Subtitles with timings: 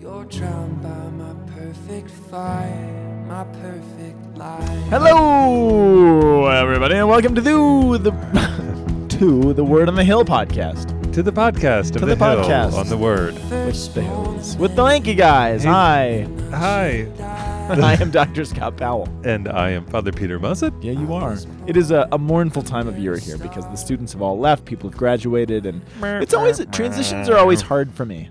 [0.00, 4.60] You're drowned by my perfect fire, my perfect lie.
[4.88, 11.22] Hello, everybody, and welcome to the the to the Word on the Hill podcast To
[11.22, 12.72] the podcast of To the, the Hill podcast.
[12.74, 13.34] on the word.
[13.50, 15.64] First with with the lanky guys.
[15.64, 17.06] Hi, Hi,
[17.68, 18.46] I am Dr.
[18.46, 19.06] Scott Powell.
[19.24, 20.72] and I am Father Peter Mussett.
[20.82, 21.36] Yeah, you are.
[21.66, 24.64] It is a, a mournful time of year here because the students have all left,
[24.64, 25.82] people have graduated, and
[26.22, 28.30] it's always transitions are always hard for me.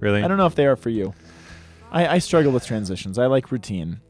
[0.00, 0.22] Really?
[0.22, 1.14] I don't know if they are for you.
[1.90, 3.18] I, I struggle with transitions.
[3.18, 4.00] I like routine.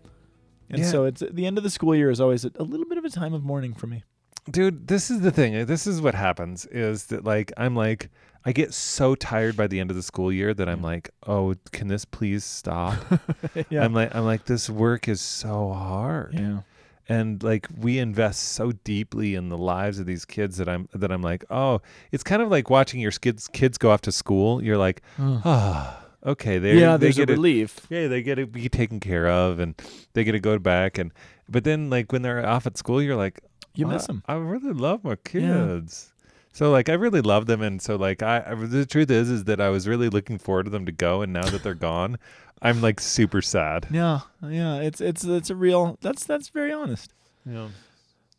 [0.70, 0.86] And Yeah.
[0.90, 3.04] so it's the end of the school year is always a, a little bit of
[3.04, 4.02] a time of mourning for me.
[4.50, 5.66] Dude, this is the thing.
[5.66, 8.10] This is what happens is that like I'm like
[8.44, 11.54] I get so tired by the end of the school year that I'm like, "Oh,
[11.72, 12.96] can this please stop?"
[13.68, 13.84] yeah.
[13.84, 16.32] I'm like I'm like this work is so hard.
[16.34, 16.60] yeah.
[17.08, 21.10] And like we invest so deeply in the lives of these kids that I'm that
[21.10, 21.80] I'm like, oh,
[22.12, 24.62] it's kind of like watching your kids kids go off to school.
[24.62, 27.86] You're like, ah, okay, they yeah, they there's a get it, relief.
[27.90, 29.74] yeah, they get to be taken care of, and
[30.12, 31.12] they get to go back, and
[31.48, 33.40] but then like when they're off at school, you're like,
[33.74, 34.22] You "Oh, miss them.
[34.26, 35.78] I really love my Yeah.
[35.78, 36.12] kids.
[36.52, 39.44] So like I really love them, and so like I, I the truth is is
[39.44, 42.18] that I was really looking forward to them to go, and now that they're gone,
[42.62, 43.86] I'm like super sad.
[43.90, 45.96] Yeah, yeah, it's it's it's a real.
[46.00, 47.12] That's that's very honest.
[47.46, 47.68] Yeah.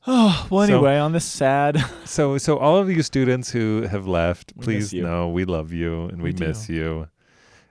[0.07, 0.67] Oh well.
[0.67, 1.83] So- Anyway, on this sad.
[2.05, 6.05] So, so all of you students who have left, We please know we love you
[6.05, 6.47] and we, We do.
[6.47, 7.07] miss you,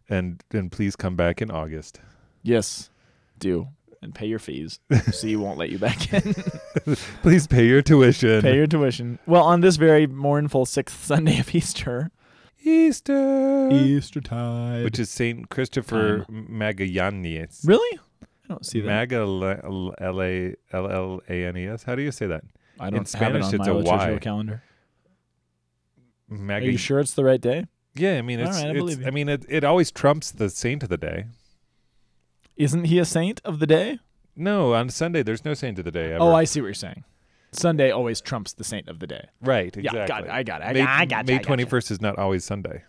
[0.09, 2.01] and and please come back in August.
[2.43, 2.91] yes,
[3.39, 3.69] do
[4.01, 4.79] and pay your fees,
[5.13, 6.23] so you won't let you back in.
[7.23, 8.43] Please pay your tuition.
[8.43, 9.19] pay your tuition.
[9.27, 12.13] Well, on this very mournful sixth Sunday of Easter,
[12.63, 14.85] Easter, Easter tide.
[14.85, 17.67] which is Saint Christopher Magallanes.
[17.67, 17.99] really?
[18.23, 19.11] I don't see that.
[19.11, 21.83] Magall L A L L A N E S.
[21.83, 22.43] How do you say that?
[22.81, 24.19] I don't in have it Spanish, on it's my a liturgical Y.
[24.19, 24.63] calendar.
[26.31, 27.67] Are you sure it's the right day?
[27.95, 28.57] Yeah, I mean All it's.
[28.57, 29.07] right, I it's believe you.
[29.07, 29.45] I mean it.
[29.49, 31.27] It always trumps the saint of the day.
[32.57, 33.99] Isn't he a saint of the day?
[34.37, 36.25] No, on Sunday there's no saint of the day oh, ever.
[36.25, 37.05] Oh, I see what you're saying.
[37.53, 39.27] Sunday always trumps the saint of the day.
[39.41, 39.75] right.
[39.77, 40.07] Yeah, Exactly.
[40.07, 40.31] got it.
[40.31, 40.65] I got it.
[40.65, 41.47] I May, got, I got May you, I got you.
[41.47, 42.85] twenty first is not always Sunday.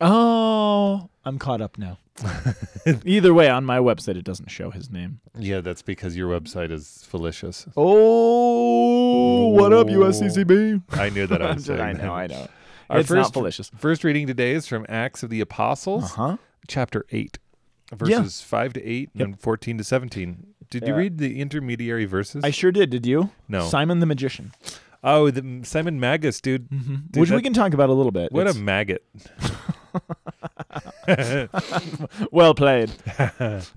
[0.00, 1.98] Oh, I'm caught up now.
[3.04, 5.20] Either way, on my website it doesn't show his name.
[5.38, 7.66] Yeah, that's because your website is fallacious.
[7.76, 10.82] Oh, what up, USCCB?
[10.98, 12.10] I knew that I was saying I know, that.
[12.10, 12.48] I know.
[12.90, 16.36] Our it's not first, first reading today is from Acts of the Apostles, Uh huh.
[16.68, 17.38] chapter 8,
[17.90, 17.96] Yeah.
[17.96, 19.24] verses 5 to 8 Yep.
[19.26, 20.51] and 14 to 17.
[20.72, 20.98] Did you Yeah.
[20.98, 22.42] read the intermediary verses?
[22.44, 22.90] I sure did.
[22.90, 23.30] Did you?
[23.48, 23.68] no.
[23.68, 24.52] Simon the magician,
[25.04, 26.68] oh, the Simon Magus, dude.
[26.70, 26.94] mm-hmm.
[27.10, 28.32] Dude, which we that- can talk about a little bit.
[28.32, 29.04] What a It's- maggot.
[32.32, 32.90] well played.
[33.18, 33.26] All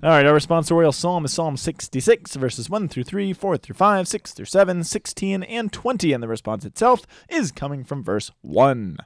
[0.01, 4.31] right, our responsorial psalm is Psalm 66, verses 1 through 3, 4 through 5, 6
[4.33, 6.13] through 7, 16, and 20.
[6.13, 8.97] And the response itself is coming from verse 1.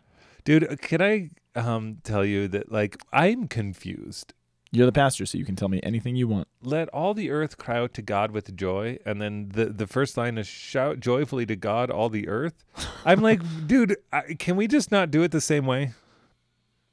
[0.44, 4.34] Dude, uh, can I um, tell you that, like, I'm confused.
[4.72, 6.48] You're the pastor, so you can tell me anything you want.
[6.62, 9.00] Let all the earth cry out to God with joy.
[9.04, 12.54] And then the, the first line is shout joyfully to God, all the earth.
[13.06, 15.94] I'm like, dude, I, can we just not do it the same way?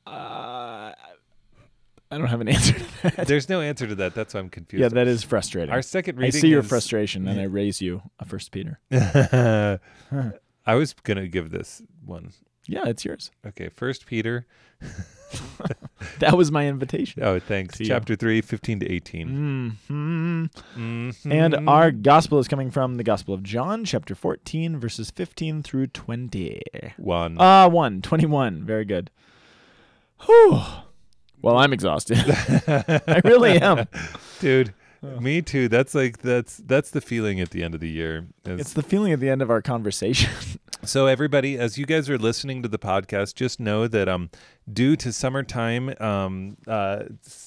[0.07, 0.93] Uh,
[2.11, 2.85] I don't have an answer to
[3.17, 3.27] that.
[3.27, 4.15] There's no answer to that.
[4.15, 4.81] That's why I'm confused.
[4.81, 5.73] yeah, that is frustrating.
[5.73, 6.39] Our second reading.
[6.39, 8.79] I see your is- frustration, and I raise you a First Peter.
[10.69, 12.33] I was gonna give this one.
[12.69, 13.31] Yeah, it's yours.
[13.47, 14.47] Okay, First Peter.
[16.21, 17.23] That was my invitation.
[17.25, 17.77] Oh, thanks.
[17.79, 17.89] To you.
[17.89, 19.29] Chapter three, 15 to 18.
[19.89, 20.45] hmm
[20.77, 21.17] Mhm.
[21.33, 25.89] And our gospel is coming from the Gospel of John, chapter 14, verses 15 through
[25.89, 26.63] 20.
[26.97, 27.37] one.
[27.41, 28.65] Ah, one, 21.
[28.65, 29.11] Very good.
[30.27, 30.61] Whew.
[31.43, 32.19] Well, I'm exhausted.
[32.69, 33.87] I really am.
[34.41, 34.73] Dude,
[35.21, 35.69] me too.
[35.69, 38.27] That's like that's that's the feeling at the end of the year.
[38.45, 40.31] is- It's the feeling at the end of our conversation.
[40.85, 44.31] So everybody, as you guys are listening to the podcast, just know that um,
[44.73, 47.05] due to summertime um, uh,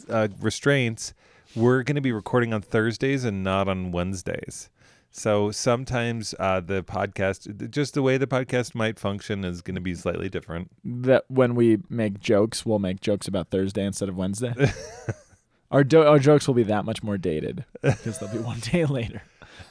[0.10, 1.14] uh, restraints,
[1.56, 4.70] we're going to be recording on Thursdays and not on Wednesdays.
[5.12, 9.82] So sometimes uh, the podcast, just the way the podcast might function, is going to
[9.82, 10.72] be slightly different.
[10.84, 14.54] that when we make jokes, we'll make jokes about Thursday instead of Wednesday.
[15.72, 18.86] our, do- our jokes will be that much more dated because they'll be one day
[18.86, 19.22] later.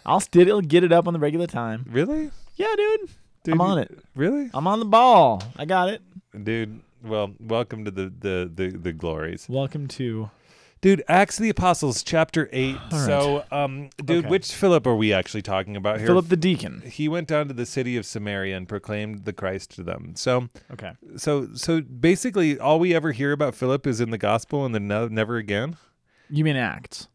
[0.06, 1.85] I'll still get it up on the regular time.
[1.91, 2.31] Really?
[2.56, 3.11] Yeah, dude.
[3.45, 3.99] Dude, I'm on it.
[4.17, 5.43] Really, I'm on the ball.
[5.56, 6.03] I got it.
[6.45, 6.81] dude.
[7.05, 9.47] Well, welcome to the the the, the glories.
[9.49, 10.31] Welcome to.
[10.81, 12.77] Dude, Acts of the Apostles, chapter eight.
[12.93, 12.99] All.
[13.01, 14.29] So, um, dude, Okay.
[14.29, 16.06] which Philip are we actually talking about here?
[16.06, 16.83] Philip the deacon.
[16.87, 20.12] he went down to the city of Samaria and proclaimed the Christ to them.
[20.15, 20.93] So, Okay.
[21.17, 24.87] so, so basically, all we ever hear about Philip is in the gospel, and then
[24.87, 25.77] no, never again.
[26.31, 27.09] You mean Acts?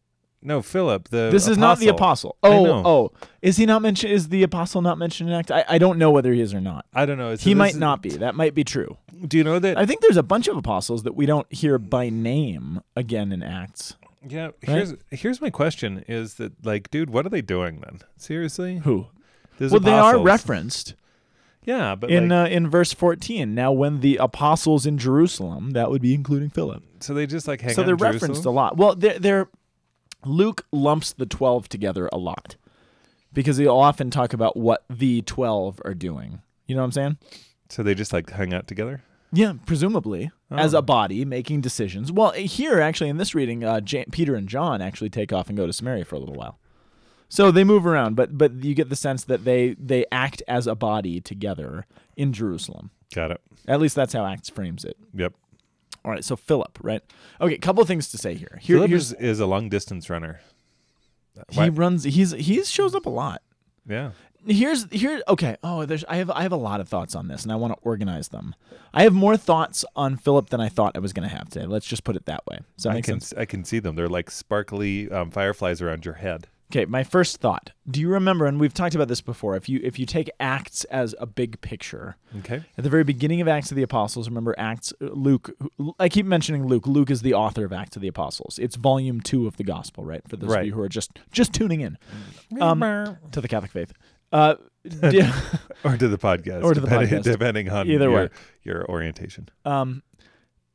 [0.46, 1.08] No, Philip.
[1.08, 2.36] The This is not the apostle.
[2.42, 4.12] Oh, oh, is he not mentioned?
[4.12, 5.50] Is the apostle not mentioned in Acts?
[5.50, 6.84] I, I don't know whether he is or not.
[6.92, 7.34] I don't know.
[7.34, 8.10] So he might is- not be.
[8.10, 8.98] That might be true.
[9.26, 9.78] Do you know that?
[9.78, 13.42] I think there's a bunch of apostles that we don't hear by name again in
[13.42, 13.96] Acts.
[14.28, 14.50] yeah.
[14.60, 18.00] Here's here's my question: Is that like, dude, what are they doing then?
[18.18, 18.78] Seriously?
[18.78, 19.06] Who?
[19.58, 20.94] There's well, they are referenced
[21.64, 23.54] Yeah, but in like, uh, in verse 14.
[23.54, 26.82] Now, when the apostles in Jerusalem, that would be including Philip.
[27.00, 27.76] so they just like hang out.
[27.76, 28.76] so they're referenced a lot.
[28.76, 29.48] Well, they're, they're
[30.24, 32.56] Luke lumps the twelve together a lot
[33.32, 36.40] because he'll often talk about what the twelve are doing.
[36.66, 37.18] You know what I'm saying?
[37.68, 39.02] So they just like hang out together.
[39.32, 40.78] Yeah, presumably as Oh.
[40.78, 42.12] a body making decisions.
[42.12, 43.80] Well, here actually in this reading, uh,
[44.12, 46.58] Peter and John actually take off and go to Samaria for a little while.
[47.34, 50.68] So they move around, but but you get the sense that they they act as
[50.68, 51.84] a body together
[52.16, 52.92] in Jerusalem.
[53.12, 53.40] Got it.
[53.66, 54.96] At least that's how Acts frames it.
[55.12, 55.34] Yep.
[56.04, 57.02] All right, so Philip, right?
[57.40, 58.60] Okay, couple of things to say here.
[58.62, 60.42] Here, Philip is, is a long distance runner.
[61.50, 62.04] he Why- runs.
[62.04, 63.42] He's he shows up a lot.
[63.84, 64.12] Yeah.
[64.46, 65.20] Here's here.
[65.26, 65.56] Okay.
[65.64, 66.04] Oh, there's.
[66.04, 68.28] I have I have a lot of thoughts on this, and I want to organize
[68.28, 68.54] them.
[68.92, 71.66] I have more thoughts on Philip than I thought I was going to have today.
[71.66, 72.60] Let's just put it that way.
[72.76, 73.34] So I can sense?
[73.36, 73.96] I can see them.
[73.96, 76.46] They're like sparkly um, fireflies around your head.
[76.74, 76.84] Okay.
[76.86, 77.70] My first thought.
[77.88, 78.46] Do you remember?
[78.46, 79.54] And we've talked about this before.
[79.56, 82.62] If you if you take Acts as a big picture, Okay.
[82.76, 85.52] at the very beginning of Acts of the Apostles, remember Acts uh, Luke.
[86.00, 86.86] I keep mentioning Luke.
[86.86, 88.58] Luke is the author of Acts of the Apostles.
[88.58, 90.22] It's volume two of the Gospel, right?
[90.28, 91.96] For those of you who are just just tuning in
[92.60, 92.80] um,
[93.32, 93.92] to the Catholic faith.
[94.32, 94.56] Uh,
[95.84, 96.64] or to the podcast.
[96.64, 97.22] Or to the depending, podcast.
[97.22, 98.28] depending on Either your, way.
[98.64, 99.48] your orientation.
[99.64, 100.02] um,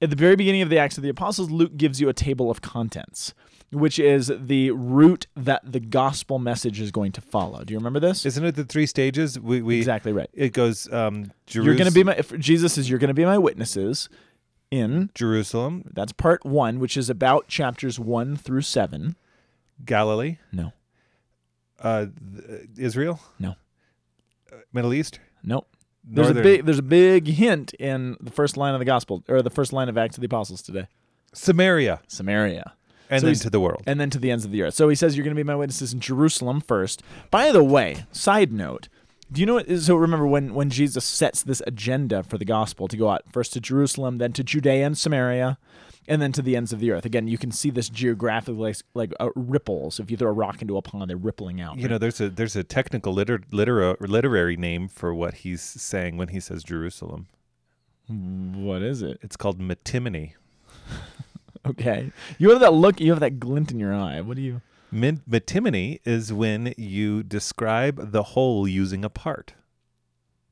[0.02, 2.50] at the very beginning of the Acts of the Apostles, Luke gives you a table
[2.50, 3.34] of contents,
[3.72, 7.64] which is the route that the gospel message is going to follow.
[7.64, 8.26] Do you remember this?
[8.26, 9.40] Isn't it the three stages?
[9.40, 10.30] We, we exactly right.
[10.34, 13.38] It goes um, You're going to be my Jesus is you're going to be my
[13.38, 14.10] witnesses
[14.72, 19.16] in Jerusalem, that's part 1, which is about chapters 1 through 7.
[19.84, 20.74] Galilee, No.
[21.80, 22.06] uh,
[22.48, 23.56] th- Israel, No.
[24.52, 25.66] Uh, Middle East, No.
[26.04, 29.24] There's Northern a big there's a big hint in the first line of the gospel
[29.28, 30.88] or the first line of Acts of the Apostles today.
[31.34, 32.74] Samaria, Samaria.
[33.10, 33.84] And So then to the world.
[33.88, 34.76] and then to the ends of the earth.
[34.76, 37.02] So he says, You're going to be my witnesses in Jerusalem first.
[37.32, 38.88] By the way, side note,
[39.32, 39.70] do you know what?
[39.80, 43.54] So remember when, when Jesus sets this agenda for the gospel to go out first
[43.54, 45.58] to Jerusalem, then to Judea and Samaria,
[46.08, 47.06] and then to the ends of the earth.
[47.06, 50.00] Again, you can see this geographically like, like uh, ripples.
[50.00, 51.78] If you throw a rock into a pond, they're rippling out.
[51.78, 56.18] you know, there's a there's a technical liter, litera, literary name for what he's saying
[56.18, 57.28] when he says Jerusalem.
[58.08, 59.20] what is it?
[59.22, 60.34] It's called Metonymy.
[61.66, 62.12] Okay.
[62.38, 64.22] You have that look, you have that glint in your eye.
[64.22, 64.62] What do you.
[64.92, 69.54] Min- Metonymy is when you describe the whole using a part.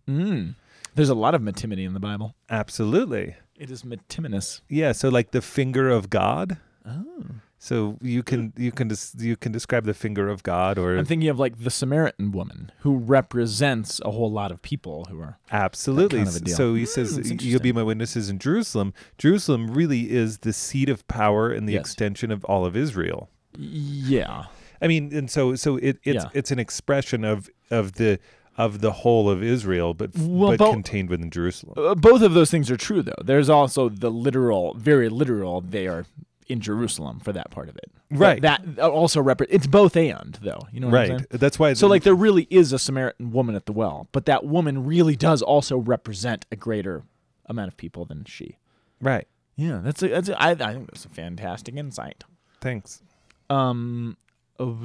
[0.08, 0.56] Mm.
[0.96, 2.36] There's a lot of metonymy in the Bible.
[2.50, 3.36] Absolutely.
[3.56, 4.62] It is metonymous.
[4.70, 6.58] Yeah, so like the finger of God.
[6.86, 7.26] Oh.
[7.60, 11.06] So you can you can des- you can describe the finger of God or I'm
[11.06, 15.40] thinking of like the Samaritan woman who represents a whole lot of people who are.
[15.52, 16.24] absolutely.
[16.24, 16.50] kind of.
[16.50, 18.94] So he Hmm, says you'll be my witnesses in Jerusalem.
[19.18, 21.82] Jerusalem really is the seat of power and the Yes.
[21.82, 23.30] extension of all of Israel.
[23.58, 24.46] Yeah.
[24.82, 26.30] I mean, and so so it, it's Yeah.
[26.34, 28.20] it's an expression of of the
[28.56, 31.74] of the whole of Israel, but Well, but bo- contained within Jerusalem.
[31.78, 33.22] Uh, both of those things are true, though.
[33.24, 36.06] There's also the literal, very literal, they are
[36.48, 37.92] in Jerusalem for that part of it.
[38.10, 38.42] Right.
[38.42, 40.62] That also repre- It's both and, though.
[40.72, 41.26] You know right.
[41.30, 41.74] That's why.
[41.74, 45.16] So, like, there really is a Samaritan woman at the well, but that woman really
[45.16, 47.04] does also represent a greater
[47.46, 48.58] amount of people than she.
[49.02, 49.28] right.
[49.60, 52.24] Yeah, that's a, that's a, I, I think that's a fantastic insight.
[52.62, 53.02] Thanks.
[53.50, 54.16] Um,
[54.60, 54.78] oh,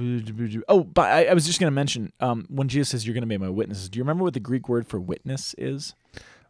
[0.67, 3.21] oh, but I, I was just going to mention um, when Jesus says you're going
[3.21, 3.91] to be my witnesses.
[3.91, 5.95] Do you remember what the Greek word for witness is?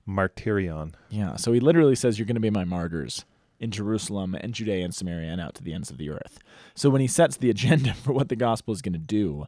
[0.09, 0.95] Martyrion.
[1.11, 3.25] Yeah, so he literally says you're going to be my martyrs
[3.63, 6.41] in Jerusalem and Judea and Samaria and out to the ends of the earth.
[6.75, 9.47] So when he sets the agenda for what the gospel is going to do,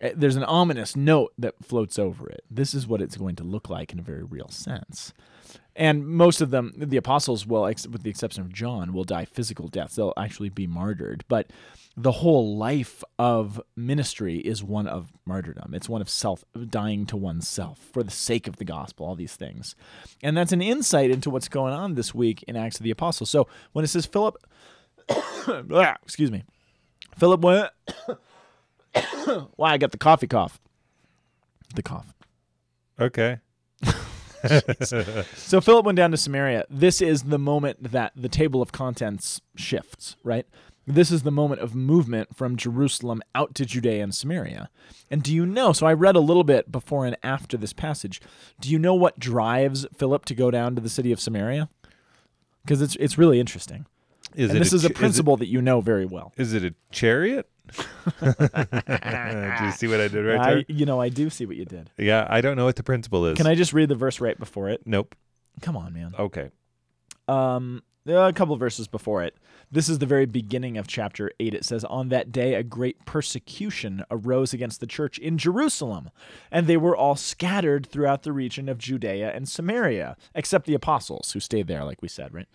[0.00, 2.44] eh, there's an ominous note that floats over it.
[2.50, 5.14] This is what it's going to look like in a very real sense.
[5.78, 9.68] And most of them, the apostles will, with the exception of John, will die physical
[9.68, 9.94] deaths.
[9.94, 11.24] They'll actually be martyred.
[11.28, 11.52] But
[11.96, 15.74] the whole life of ministry is one of martyrdom.
[15.74, 19.36] It's one of self, dying to oneself for the sake of the gospel, all these
[19.36, 19.76] things.
[20.20, 23.30] And that's an insight into what's going on this week in Acts of the Apostles.
[23.30, 24.36] So when it says Philip,
[25.08, 26.42] Ah, excuse me,
[27.16, 27.70] Philip went,
[29.54, 30.60] why, I got the coffee cough.
[31.76, 32.12] The cough.
[33.00, 33.38] Okay.
[35.34, 36.64] So Philip went down to Samaria.
[36.70, 40.46] This is the moment that the table of contents shifts, right?
[40.86, 44.70] This is the moment of movement from Jerusalem out to Judea and Samaria.
[45.10, 45.72] And do you know?
[45.74, 48.22] So I read a little bit before and after this passage.
[48.58, 51.68] Do you know what drives Philip to go down to the city of Samaria?
[52.64, 53.84] Because it's it's really interesting.
[54.34, 56.32] Is and it this is a principle that you know very well.
[56.36, 57.48] Is it a chariot?
[58.20, 60.64] Do you see what I did right I, there?
[60.68, 61.90] you know, I do see what you did.
[61.98, 63.36] Yeah, I don't know what the principle is.
[63.36, 64.82] Can I just read the verse right before it?
[64.84, 65.14] Nope.
[65.60, 66.14] Come on, man.
[66.18, 66.50] Okay.
[67.26, 69.36] Um, a couple of verses before it.
[69.70, 71.52] This is the very beginning of chapter 8.
[71.52, 76.10] It says, On that day, a great persecution arose against the church in Jerusalem,
[76.50, 81.32] and they were all scattered throughout the region of Judea and Samaria, except the apostles
[81.32, 82.48] who stayed there, like we said, right?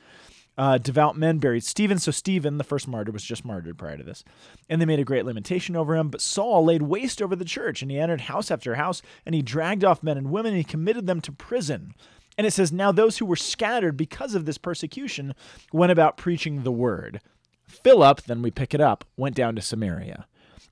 [0.58, 1.98] Uh, devout men buried Stephen.
[1.98, 4.24] So, Stephen, the first martyr, was just martyred prior to this.
[4.70, 6.10] And they made a great lamentation over him.
[6.10, 9.42] But Saul laid waste over the church, and he entered house after house, and he
[9.42, 11.96] dragged off men and women, and he committed them to prison.
[12.38, 15.34] And it says, Now those who were scattered because of this persecution
[15.72, 17.22] went about preaching the word.
[17.68, 20.28] Philip, then we pick it up, went down to Samaria.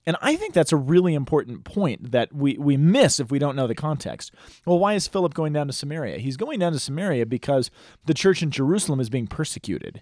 [0.05, 3.55] And I think that's a really important point that we, we miss if we don't
[3.55, 4.33] know the context.
[4.65, 6.17] Well, why is Philip going down to Samaria?
[6.17, 7.69] He's going down to Samaria because
[8.05, 10.01] the church in Jerusalem is being persecuted,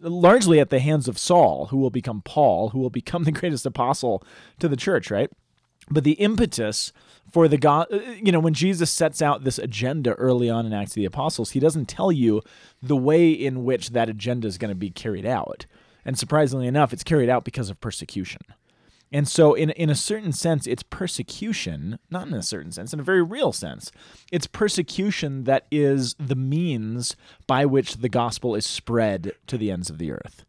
[0.00, 3.66] largely at the hands of Saul, who will become Paul, who will become the greatest
[3.66, 4.22] apostle
[4.60, 5.30] to the church, right?
[5.90, 6.92] But the impetus
[7.30, 10.72] for the God, uh, you know, when Jesus sets out this agenda early on in
[10.72, 12.40] Acts of the Apostles, he doesn't tell you
[12.82, 15.66] the way in which that agenda is going to be carried out.
[16.04, 18.40] And surprisingly enough, it's carried out because of persecution.
[19.14, 22.98] And so, in, in a certain sense, it's persecution, not in a certain sense, in
[22.98, 23.92] a very real sense.
[24.32, 27.14] It's persecution that is the means
[27.46, 30.44] by which the gospel is spread to the ends of the earth.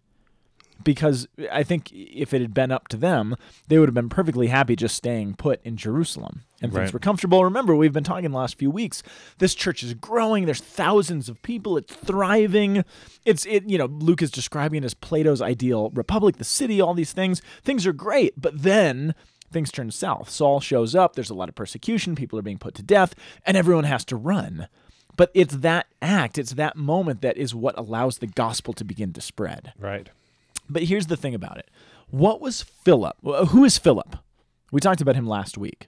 [0.83, 3.35] Because I think if it had been up to them,
[3.67, 6.93] they would have been perfectly happy just staying put in Jerusalem and things Right.
[6.93, 7.43] were comfortable.
[7.43, 9.01] Remember, we've been talking the last few weeks.
[9.39, 10.45] This church is growing.
[10.45, 11.75] There's thousands of people.
[11.77, 12.83] It's thriving.
[13.25, 13.67] It's it.
[13.69, 17.41] You know, Luke is describing it as Plato's ideal republic, the city, all these things.
[17.63, 19.15] Things are great, but then
[19.51, 20.29] things turn south.
[20.29, 21.15] Saul shows up.
[21.15, 22.15] There's a lot of persecution.
[22.15, 23.15] People are being put to death,
[23.45, 24.67] and everyone has to run.
[25.17, 29.13] But it's that act, it's that moment that is what allows the gospel to begin
[29.13, 29.71] to spread.
[29.79, 30.09] Right.
[30.69, 31.69] But here's the thing about it.
[32.09, 33.17] What was Philip?
[33.49, 34.17] Who is Philip?
[34.71, 35.87] We talked about him last week.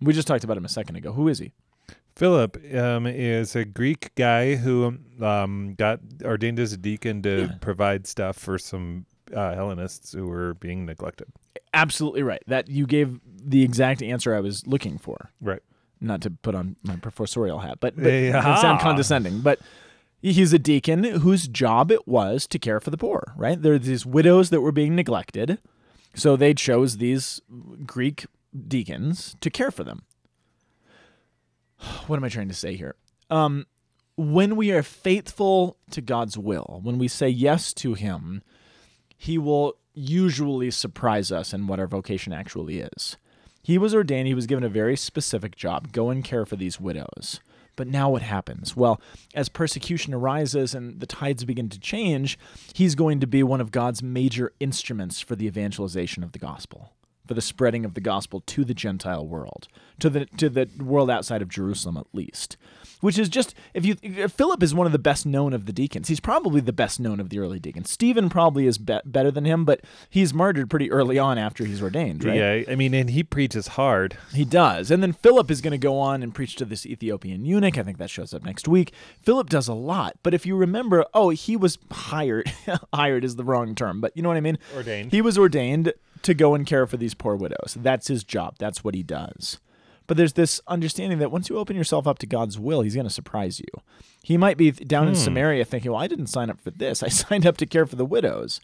[0.00, 1.12] We just talked about him a second ago.
[1.12, 1.52] Who is he?
[2.16, 8.06] Philip um, is a Greek guy who um, got ordained as a deacon to provide
[8.06, 11.26] stuff for some uh, Hellenists who were being neglected.
[11.72, 12.42] Absolutely right.
[12.46, 15.30] That you gave the exact answer I was looking for.
[15.40, 15.60] Right.
[16.00, 18.56] Not to put on my professorial hat, but, but Yeah.
[18.56, 19.40] it sound condescending.
[19.40, 19.58] But
[20.32, 23.34] he's a deacon whose job it was to care for the poor.
[23.36, 23.60] Right?
[23.60, 25.58] There are these widows that were being neglected,
[26.14, 27.40] so they chose these
[27.86, 28.26] Greek
[28.66, 30.02] deacons to care for them.
[32.06, 32.94] What am I trying to say here?
[33.30, 33.66] Um,
[34.16, 38.42] when we are faithful to God's will, when we say yes to Him,
[39.16, 43.16] He will usually surprise us in what our vocation actually is.
[43.62, 46.78] He was ordained, he was given a very specific job go and care for these
[46.80, 47.40] widows.
[47.76, 48.76] But now what happens?
[48.76, 49.00] Well,
[49.34, 52.38] as persecution arises and the tides begin to change,
[52.72, 56.92] he's going to be one of God's major instruments for the evangelization of the gospel,
[57.26, 59.68] for the spreading of the gospel to the Gentile world,
[60.00, 62.56] to the to the world outside of Jerusalem at least.
[63.04, 63.96] Which is just if you
[64.28, 66.08] Philip is one of the best known of the deacons.
[66.08, 67.90] He's probably the best known of the early deacons.
[67.90, 71.82] Stephen probably is be- better than him, but he's martyred pretty early on after he's
[71.82, 72.34] ordained, right?
[72.34, 74.16] Yeah, I mean, and he preaches hard.
[74.32, 74.90] He does.
[74.90, 77.76] And then Philip is going to go on and preach to this Ethiopian eunuch.
[77.76, 78.94] I think that shows up next week.
[79.20, 80.16] Philip does a lot.
[80.22, 82.50] But if you remember, oh, he was hired.
[82.94, 84.58] hired is the wrong term, but you know what I mean?
[84.74, 85.12] Ordained.
[85.12, 85.92] He was ordained
[86.22, 87.76] to go and care for these poor widows.
[87.78, 88.54] That's his job.
[88.56, 89.58] That's what he does.
[90.06, 93.06] But there's this understanding that once you open yourself up to God's will, he's going
[93.06, 93.80] to surprise you.
[94.22, 95.20] He might be down in hmm.
[95.20, 97.02] Samaria thinking, well, I didn't sign up for this.
[97.02, 98.60] I signed up to care for the widows.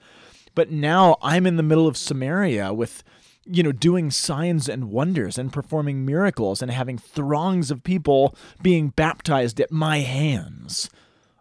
[0.55, 3.05] But now I'm in the middle of Samaria with
[3.47, 8.89] you know, doing signs and wonders and performing miracles and having throngs of people being
[8.91, 10.91] baptized at my hands.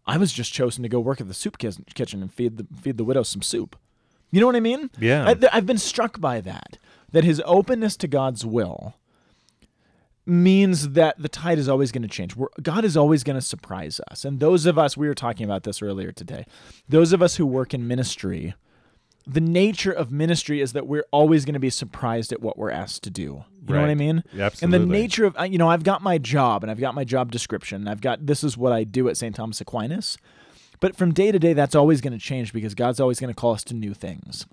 [0.07, 2.97] I was just chosen to go work at the soup kitchen and feed the feed
[2.97, 3.75] the widows some soup.
[4.31, 4.89] You know what I mean?
[4.99, 5.27] Yeah.
[5.27, 6.77] I, I've been struck by that.
[7.11, 8.95] That his openness to God's will
[10.29, 12.35] means that the tide is always going to change.
[12.35, 14.25] We're, God is always going to surprise us.
[14.25, 16.45] And those of us, we were talking about this earlier today,
[16.87, 18.53] those of us who work in ministry,
[19.27, 22.71] the nature of ministry is that we're always going to be surprised at what we're
[22.71, 23.43] asked to do.
[23.67, 24.23] You know what I mean?
[24.33, 27.03] Yeah, And the nature of, you know, I've got my job and I've got my
[27.03, 27.87] job description.
[27.87, 29.35] I've got, this is what I do at St.
[29.35, 30.17] Thomas Aquinas.
[30.79, 33.39] But from day to day, that's always going to change because God's always going to
[33.39, 34.47] call us to new things.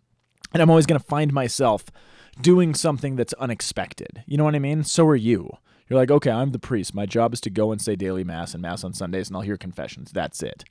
[0.52, 1.86] And I'm always going to find myself
[2.40, 4.22] doing something that's unexpected.
[4.26, 4.84] You know what I mean?
[4.84, 5.56] So are you.
[5.88, 6.94] You're like, okay, I'm the priest.
[6.94, 9.42] My job is to go and say daily mass and mass on Sundays, and I'll
[9.42, 10.10] hear confessions.
[10.12, 10.64] That's it.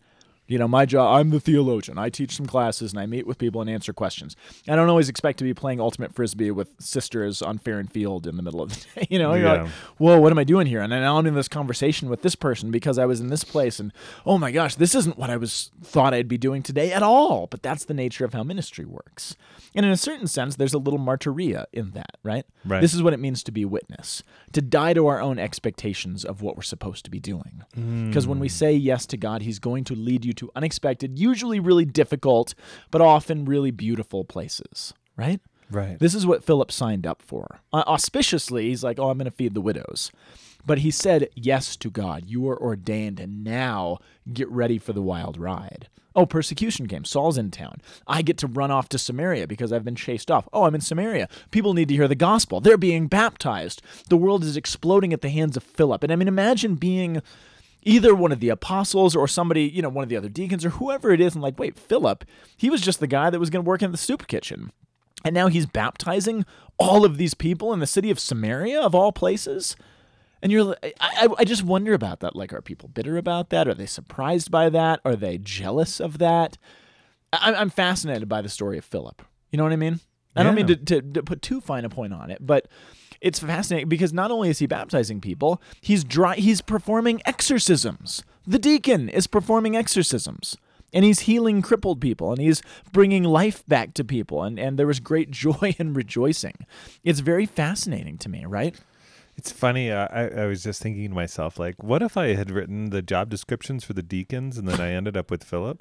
[0.48, 1.98] You know, my job, I'm the theologian.
[1.98, 4.36] I teach some classes and I meet with people and answer questions.
[4.68, 8.28] I don't always expect to be playing ultimate frisbee with sisters on fair and field
[8.28, 9.08] in the middle of the day.
[9.10, 9.62] You know, you're Yeah.
[9.64, 10.82] like, whoa, what am I doing here?
[10.82, 13.80] And now I'm in this conversation with this person because I was in this place
[13.80, 13.92] and
[14.26, 17.48] oh my gosh, this isn't what I was thought I'd be doing today at all.
[17.48, 19.36] But that's the nature of how ministry works.
[19.74, 22.46] And in a certain sense, there's a little martyria in that, right?
[22.64, 22.80] Right.
[22.82, 24.24] This is what it means to be witness,
[24.54, 27.64] to die to our own expectations of what we're supposed to be doing.
[27.74, 28.08] Hmm.
[28.08, 31.60] Because when we say yes to God, He's going to lead you to unexpected, usually
[31.60, 32.54] really difficult,
[32.92, 35.42] but often really beautiful places, right?
[35.70, 35.98] Right.
[36.00, 37.60] This is what Philip signed up for.
[37.74, 40.12] Uh, auspiciously, he's like, Oh, I'm going to feed the widows.
[40.66, 42.24] But he said yes to God.
[42.28, 44.00] You are ordained, and now
[44.32, 45.88] get ready for the wild ride.
[46.16, 47.04] Oh, persecution came.
[47.04, 47.82] Saul's in town.
[48.08, 50.48] I get to run off to Samaria because I've been chased off.
[50.54, 51.28] Oh, I'm in Samaria.
[51.52, 52.62] People need to hear the gospel.
[52.62, 53.82] They're being baptized.
[54.10, 56.04] The world is exploding at the hands of Philip.
[56.04, 57.22] And I mean, imagine being
[57.86, 60.72] either one of the apostles or somebody, you know, one of the other deacons or
[60.72, 62.26] whoever it is, and like, wait, Philip,
[62.58, 64.72] he was just the guy that was going to work in the soup kitchen.
[65.24, 66.46] And now he's baptizing
[66.78, 69.76] all of these people in the city of Samaria, of all places.
[70.42, 72.36] And you're, I, I, I just wonder about that.
[72.36, 73.68] Like, are people bitter about that?
[73.68, 75.00] Are they surprised by that?
[75.06, 76.58] Are they jealous of that?
[77.34, 79.22] I, I'm fascinated by the story of Philip.
[79.52, 80.00] You know what I mean?
[80.36, 82.68] I don't mean to, to, to put too fine a point on it, but
[83.26, 88.24] it's fascinating because not only is he baptizing people, he's dry, he's performing exorcisms.
[88.46, 90.58] The deacon is performing exorcisms.
[90.94, 94.44] And he's healing crippled people and he's bringing life back to people.
[94.44, 96.54] And, and there was great joy and rejoicing.
[97.04, 98.80] It's very fascinating to me, right?
[99.36, 99.92] It's funny.
[99.92, 103.02] Uh, I, I was just thinking to myself, like, what if I had written the
[103.02, 105.80] job descriptions for the deacons and then I ended up with Philip?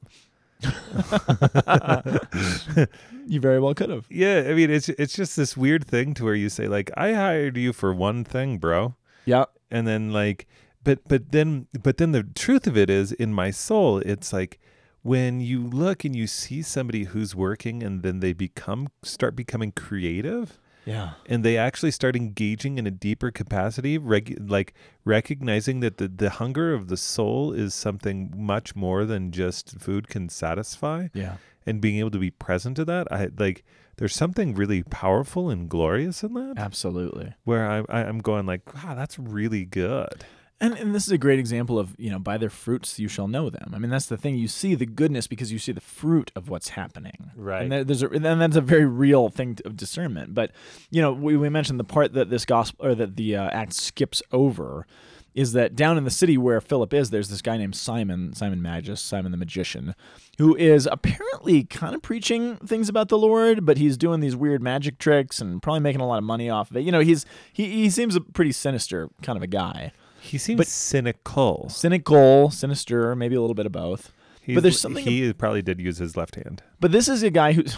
[3.27, 4.07] You very well could have.
[4.11, 7.15] Yeah, I mean, it's it's just this weird thing to where you say, like, I
[7.15, 9.47] hired you for one thing, bro, Yeah.
[9.71, 10.47] and then like,
[10.83, 14.61] but but then but then the truth of it is, in my soul, it's like
[15.03, 19.73] when you look and you see somebody who's working and then they become start becoming
[19.73, 21.13] creative Yeah.
[21.27, 24.75] and they actually start engaging in a deeper capacity reg- like
[25.05, 30.09] recognizing that the, the hunger of the soul is something much more than just food
[30.09, 31.37] can satisfy Yeah.
[31.67, 33.65] and being able to be present to that i like
[33.97, 37.33] there's something really powerful and glorious in that Absolutely.
[37.45, 40.25] where I, I, i'm going like wow that's really good
[40.61, 43.29] And, and this is a great example of, you know, by their fruits you shall
[43.29, 43.73] know them.
[43.75, 44.37] I mean, that's the thing.
[44.37, 47.33] You see the goodness because you see the fruit of what's happening.
[47.37, 47.63] Right.
[47.63, 50.33] And there, there's a, and that's a very real thing to, of discernment.
[50.33, 50.53] But,
[50.91, 53.75] you know, we, we mentioned the part that this gospel or that the uh, act
[53.75, 54.87] skips over
[55.35, 58.63] is that down in the city where Philip is, there's this guy named Simon, Simon
[58.63, 59.97] Magus, Simon the magician,
[60.39, 64.63] who is apparently kind of preaching things about the Lord, but he's doing these weird
[64.63, 66.83] magic tricks and probably making a lot of money off of it.
[66.83, 69.91] You know, he's he, he seems a pretty sinister kind of a guy
[70.25, 74.13] he seems But- cynical cynical, sinister, maybe a little bit of both.
[74.43, 75.05] He's- but there's something.
[75.05, 77.75] he probably did use his left hand but this is a guy who's.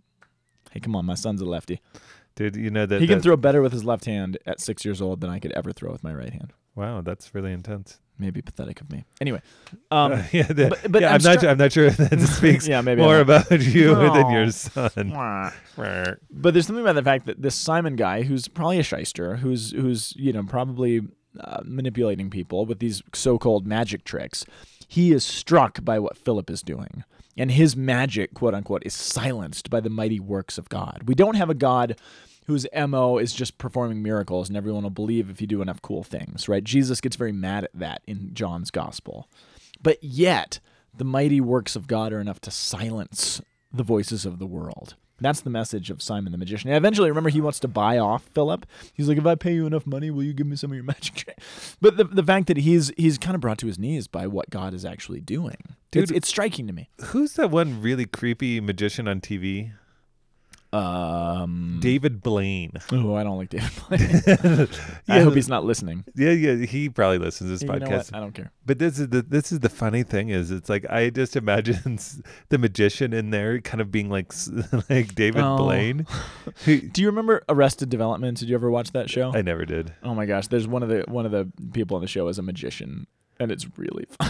[0.72, 1.80] hey, come on, my son's a lefty.
[2.36, 4.84] dude you know that He can that- throw better with his left hand at six
[4.84, 6.52] years old than I could ever throw with my right hand.
[6.74, 9.04] wow that's really intense Maybe pathetic of me.
[9.20, 9.40] Anyway,
[9.92, 11.44] um, Uh, yeah, the- but- but yeah, I'm I'm, not.
[11.44, 15.12] I'm not sure if that speaks Yeah, maybe more about you than your son.
[15.76, 19.70] but there's something about the fact that this Simon guy, who's probably a shyster, who's
[19.70, 21.02] who's you know probably
[21.40, 24.44] uh, manipulating people with these so-called magic tricks,
[24.86, 27.04] he is struck by what Philip is doing,
[27.36, 31.02] and his magic, quote unquote, is silenced by the mighty works of God.
[31.06, 31.98] We don't have a God
[32.46, 36.02] whose mo is just performing miracles, and everyone will believe if you do enough cool
[36.02, 36.64] things, right?
[36.64, 39.28] Jesus gets very mad at that in John's gospel,
[39.82, 40.58] but yet
[40.96, 44.94] the mighty works of God are enough to silence the voices of the world.
[45.20, 46.70] That's the message of Simon the magician.
[46.70, 48.66] And eventually, remember, he wants to buy off Philip.
[48.94, 50.84] He's like, "If I pay you enough money, will you give me some of your
[50.84, 51.38] magic?" trick?"
[51.80, 54.50] But the the fact that he's he's kind of brought to his knees by what
[54.50, 55.56] God is actually doing,
[55.92, 56.16] it's, Dude.
[56.16, 56.88] it's striking to me.
[57.06, 59.72] Who's that one really creepy magician on TV?
[60.72, 62.72] Um, David Blaine.
[62.92, 64.68] oh, I don't like David Blaine.
[65.08, 66.04] I hope he's not listening.
[66.14, 68.12] Yeah, yeah, he probably listens to this You know podcast.
[68.12, 68.14] what?
[68.14, 68.52] I don't care.
[68.66, 71.98] But this is the this is the funny thing is it's like I just imagine
[72.50, 74.32] the magician in there kind of being like
[74.90, 75.56] like David Oh.
[75.56, 76.06] Blaine.
[76.66, 78.36] Do you remember Arrested Development?
[78.38, 79.32] Did you ever watch that show?
[79.34, 79.94] I never did.
[80.02, 82.38] oh my gosh, there's one of the one of the people on the show is
[82.38, 83.06] a magician,
[83.40, 84.06] and it's really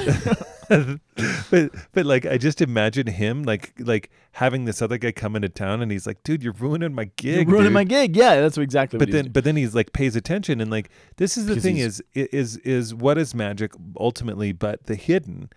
[0.68, 1.00] fun.
[1.50, 5.48] but but like I just imagine him like like having this other guy come into
[5.48, 7.48] town and he's like, dude, you're ruining my You're gig.
[7.48, 8.16] ruining dude." my gig.
[8.16, 8.98] Yeah, that's exactly.
[8.98, 11.78] but what then but then he's like pays attention and like this is the thing
[11.78, 15.48] is is is what is magic ultimately but the hidden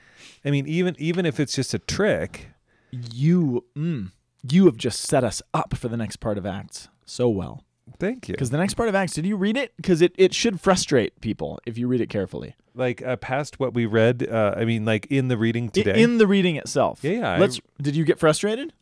[0.46, 2.48] i mean even even if it's just a trick
[2.92, 4.12] you mm,
[4.50, 7.64] you have just set us up for the next part of acts so well
[8.00, 8.34] Thank you.
[8.34, 9.74] Because the next part of Acts, did you read it?
[9.78, 12.56] Because it, it should frustrate people if you read it carefully.
[12.74, 16.02] Like uh, past what we read, uh, I mean, like in the reading I- today.
[16.02, 17.04] In the reading itself.
[17.04, 17.60] Yeah, yeah, I- Let's.
[17.82, 18.74] Did you get frustrated?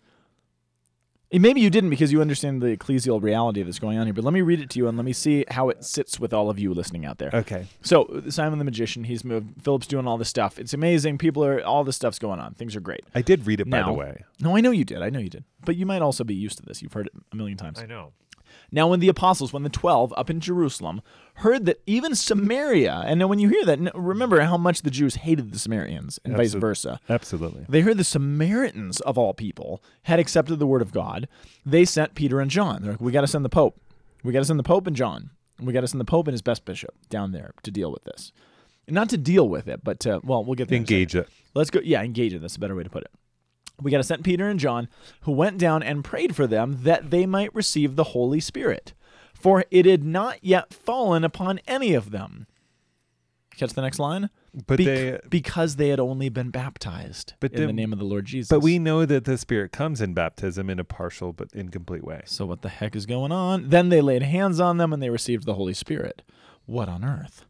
[1.32, 4.16] Maybe you didn't because you understand the ecclesial reality that's going on here.
[4.16, 6.34] But let me read it to you and let me see how it sits with
[6.34, 7.30] all of you listening out there.
[7.32, 7.68] okay.
[7.84, 9.62] So Simon the magician, he's moved.
[9.62, 10.58] Philip's doing all this stuff.
[10.58, 11.20] It's amazing.
[11.20, 12.56] People are all this stuff's going on.
[12.56, 13.04] Things are great.
[13.14, 14.24] I did read it, by the way.
[14.40, 15.04] No, I know you did.
[15.04, 15.44] I know you did.
[15.64, 16.82] But you might also be used to this.
[16.82, 17.80] You've heard it a million times.
[17.80, 18.14] I know.
[18.72, 21.02] Now, when the apostles, when the 12 up in Jerusalem,
[21.36, 25.16] heard that even Samaria, and now when you hear that, remember how much the Jews
[25.16, 27.00] hated the Samaritans and vice versa.
[27.10, 27.66] Absolutely.
[27.68, 31.28] They heard the Samaritans, of all people, had accepted the word of God.
[31.66, 32.82] They sent Peter and John.
[32.82, 33.80] They're like, we got to send the Pope.
[34.24, 35.32] We got to send the Pope and John.
[35.62, 38.04] We got to send the Pope and his best bishop down there to deal with
[38.04, 38.32] this.
[38.88, 40.78] Not to deal with it, but to, well, we'll get there.
[40.78, 40.96] in a second.
[40.96, 41.30] Engage it.
[41.54, 41.80] Let's go.
[41.84, 42.40] Yeah, engage it.
[42.42, 43.12] That's a better way to put it.
[43.82, 44.88] We got to send Peter and John,
[45.22, 48.94] who went down and prayed for them that they might receive the Holy Spirit,
[49.34, 52.46] for it had not yet fallen upon any of them.
[53.56, 54.30] Catch the next line?
[54.54, 58.00] But Bec- they because they had only been baptized But in the then- name of
[58.00, 58.50] the Lord Jesus.
[58.50, 62.22] but we know that the Spirit comes in baptism in a partial but incomplete way.
[62.26, 63.70] So what the heck is going on?
[63.70, 66.22] Then they laid hands on them and they received the Holy Spirit.
[66.66, 67.46] What on earth?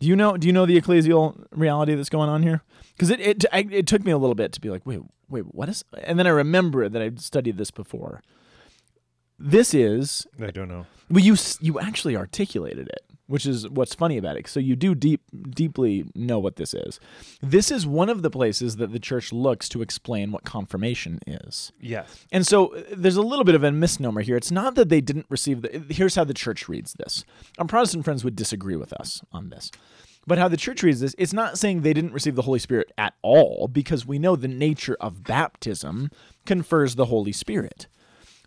[0.00, 0.36] Do you know?
[0.36, 2.62] Do you know the ecclesial reality that's going on here?
[2.96, 5.00] Because it it it took me a little bit to be like, wait,
[5.34, 5.84] wait, what is?
[6.02, 8.22] And then I remember that I'd studied this before.
[9.38, 10.86] This is I don't know.
[11.10, 14.46] well, you you actually articulated it, which is what's funny about it.
[14.46, 17.00] So you do deep deeply know what this is.
[17.42, 21.72] This is one of the places that the church looks to explain what confirmation is.
[21.80, 22.24] Yes.
[22.30, 24.36] And so uh, there's a little bit of a misnomer here.
[24.36, 25.84] It's not that they didn't receive the.
[25.90, 27.24] Here's how the church reads this.
[27.58, 29.72] Our Protestant friends would disagree with us on this.
[30.26, 32.90] But how the church reads this, it's not saying they didn't receive the Holy Spirit
[32.96, 36.10] at all, because we know the nature of baptism
[36.46, 37.86] confers the Holy Spirit.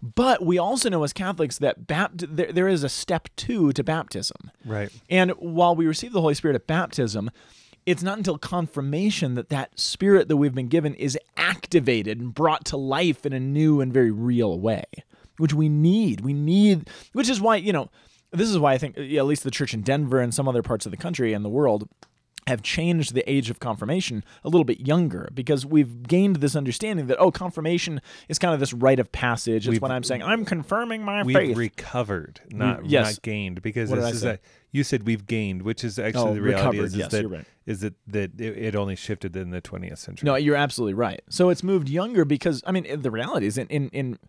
[0.01, 3.83] But we also know as Catholics that bapt- there, there is a step two to
[3.83, 4.51] baptism.
[4.65, 4.91] Right.
[5.09, 7.31] And while we receive the Holy Spirit at baptism,
[7.85, 12.65] it's not until confirmation that that spirit that we've been given is activated and brought
[12.65, 14.83] to life in a new and very real way,
[15.37, 16.21] which we need.
[16.21, 17.89] We need, which is why, you know,
[18.31, 20.61] this is why I think yeah, at least the church in Denver and some other
[20.63, 21.87] parts of the country and the world
[22.47, 27.07] have changed the age of confirmation a little bit younger because we've gained this understanding
[27.07, 30.23] that oh confirmation is kind of this rite of passage it's We've- when i'm saying
[30.23, 33.05] i'm confirming my We've faith recovered, mm, not yes.
[33.15, 34.39] not gained, because What this I is a,
[34.71, 37.27] you said we've gained, which is actually Oh, the reality recovered, is, is yes, that
[37.27, 37.45] right.
[37.65, 40.25] is that that it, it only shifted in the 20th century.
[40.25, 41.21] No, you're absolutely right.
[41.29, 44.19] So it's moved younger because I mean the reality is in in in,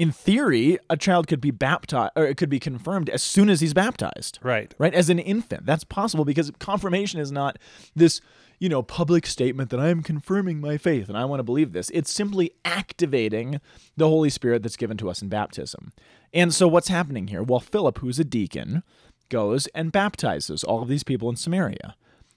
[0.00, 3.60] in theory a child could be baptized or it could be confirmed as soon as
[3.60, 4.38] he's baptized.
[4.42, 4.74] right.
[4.78, 4.94] Right?
[4.94, 5.66] As an infant.
[5.66, 7.58] That's possible because confirmation is not
[7.94, 8.22] this,
[8.58, 11.74] you know, public statement that I am confirming my faith and I want to believe
[11.74, 11.90] this.
[11.90, 13.60] It's simply activating
[13.94, 15.92] the Holy Spirit that's given to us in baptism.
[16.32, 17.42] And so what's happening here?
[17.42, 18.82] Well, Philip, who's a deacon,
[19.28, 21.94] goes and baptizes all of these people in Samaria.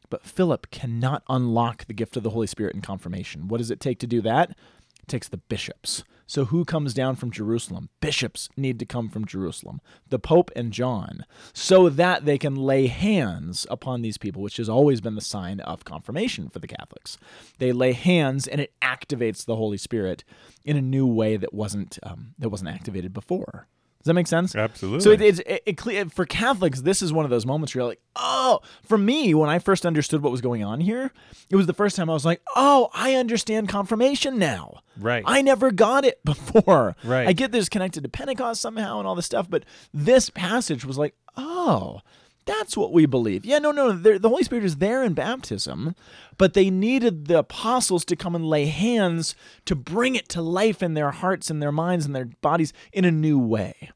[0.10, 3.48] But Philip cannot unlock the gift of the Holy Spirit in confirmation.
[3.48, 4.50] What does it take to do that?
[4.50, 6.04] It takes the bishops.
[6.28, 7.90] So who comes down from Jerusalem?
[8.02, 9.82] Bishops need to come from Jerusalem.
[10.10, 14.70] The Pope and John, so that they can lay hands upon these people, which has
[14.70, 17.18] always been the sign of confirmation for the Catholics.
[17.60, 20.24] They lay hands, and it activates the Holy Spirit
[20.64, 23.68] in a new way that wasn't um, that wasn't activated before.
[24.04, 24.54] Does that make sense?
[24.54, 25.00] Absolutely.
[25.00, 27.90] So it, it's it, it, for Catholics, this is one of those moments where you're
[27.90, 31.14] like, oh, for me, when I first understood what was going on here,
[31.50, 34.82] it was the first time I was like, oh, I understand confirmation now.
[35.00, 35.24] Right.
[35.26, 36.98] I never got it before.
[37.06, 37.30] Right.
[37.30, 39.64] I get this connected to Pentecost somehow and all this stuff, but
[39.94, 42.02] this passage was like, oh,
[42.46, 43.46] that's what we believe.
[43.46, 45.96] Yeah, no, no, the Holy Spirit is there in baptism,
[46.38, 50.84] but they needed the apostles to come and lay hands to bring it to life
[50.84, 53.92] in their hearts and their minds and their bodies in a new way,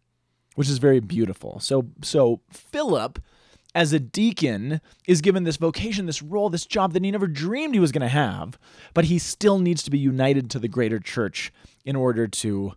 [0.56, 1.60] which is very beautiful.
[1.60, 3.20] So, so Philip,
[3.76, 7.74] as a deacon, is given this vocation, this role, this job that he never dreamed
[7.74, 8.58] he was going to have,
[8.94, 11.52] but he still needs to be united to the greater church
[11.86, 12.74] in order to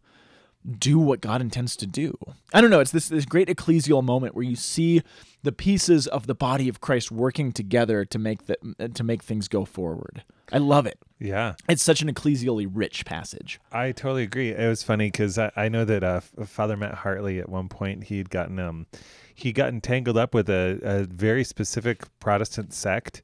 [0.78, 2.16] do what God intends to do.
[2.52, 2.80] I don't know.
[2.80, 5.02] It's this this great ecclesial moment where you see
[5.42, 8.56] the pieces of the body of Christ working together to make the
[8.94, 10.22] to make things go forward.
[10.52, 10.98] I love it.
[11.20, 11.54] yeah.
[11.68, 13.60] It's such an ecclesially rich passage.
[13.70, 14.50] I totally agree.
[14.50, 18.04] It was funny because I, I know that uh, Father Matt Hartley at one point
[18.04, 18.86] he'd gotten um
[19.34, 23.22] he got entangled up with a, a very specific Protestant sect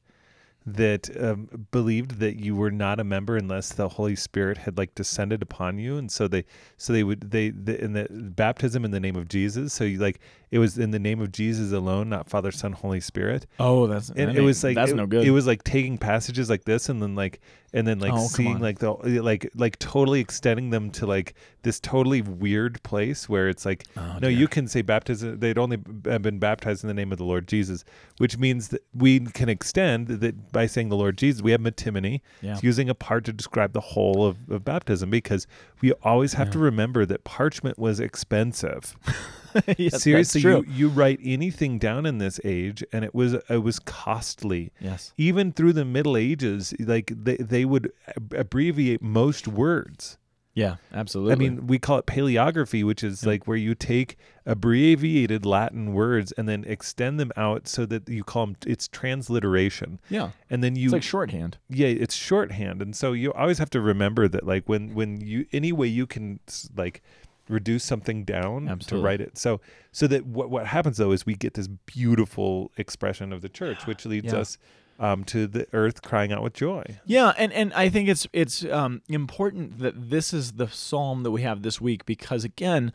[0.67, 4.93] that um, believed that you were not a member unless the Holy Spirit had like
[4.95, 6.43] descended upon you, and so they
[6.75, 9.73] so they would they the, in the baptism in the name of Jesus.
[9.73, 10.19] So you like
[10.51, 14.09] it was in the name of Jesus alone, not Father, Son, Holy Spirit Oh, that's
[14.09, 15.25] and it was like that's it, no good.
[15.25, 17.39] It was like taking passages like this and then like
[17.77, 21.35] and then like Oh, seeing like the eh, like like totally extending them to like
[21.63, 25.77] this totally weird place where it's like Oh, no you can say baptism they'd only
[26.05, 27.83] have been baptized in the name of the lord jesus
[28.17, 32.21] which means that we can extend that by saying the lord jesus we have metonymy.
[32.41, 32.53] Yeah.
[32.53, 35.45] It's using a part to describe the whole of, of baptism because
[35.81, 38.95] we always have to remember that parchment was expensive
[39.65, 43.79] That's seriously you, you write anything down in this age and it was it was
[43.79, 44.71] costly.
[44.79, 45.13] Yes.
[45.17, 50.17] even through the middle ages like they, they would ab- abbreviate most words.
[50.53, 51.33] Yeah, absolutely.
[51.33, 56.31] i mean we call it paleography which is like where you take abbreviated latin words
[56.31, 59.99] and then extend them out so that you call them it's transliteration.
[60.09, 61.57] Yeah, and then you it's like shorthand.
[61.69, 62.81] yeah it's shorthand.
[62.81, 66.07] And so you always have to remember that like when when you any way you
[66.07, 66.39] can
[66.75, 67.03] like
[67.49, 69.01] reduce something down Absolutely.
[69.01, 69.59] to write it so
[69.91, 73.85] so that what what happens though is we get this beautiful expression of the church
[73.87, 74.39] which leads Yeah.
[74.39, 74.57] us
[74.99, 78.65] um, to the earth crying out with joy Yeah, and and I think it's it's
[78.65, 82.91] um, important that this is the psalm that we have this week because again,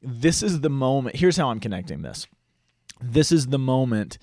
[0.00, 1.16] this is the moment.
[1.16, 2.28] Here's how I'm connecting this.
[3.02, 4.16] This is the moment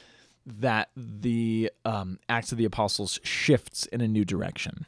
[0.45, 4.85] that the um, Acts of the Apostles shifts in a new direction,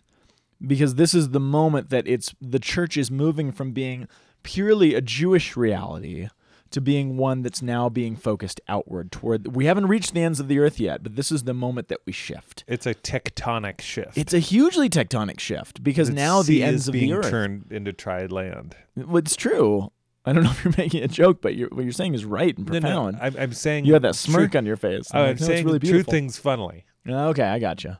[0.65, 4.07] because this is the moment that it's the church is moving from being
[4.43, 6.29] purely a Jewish reality
[6.71, 9.55] to being one that's now being focused outward toward.
[9.55, 11.99] We haven't reached the ends of the earth yet, but this is the moment that
[12.05, 12.63] we shift.
[12.67, 16.93] it's a tectonic shift It's a hugely tectonic shift because The now the ends of
[16.93, 17.29] the earth.
[17.29, 19.91] turned into tried land It's true.
[20.25, 22.55] I don't know if you're making a joke, but you're, what you're saying is right
[22.55, 23.13] and profound.
[23.15, 23.25] no, no.
[23.25, 25.09] I'm, I'm saying you had that smirk on your face.
[25.13, 27.99] oh, like, I'm "No, it's saying really true things funnily Okay, I gotcha.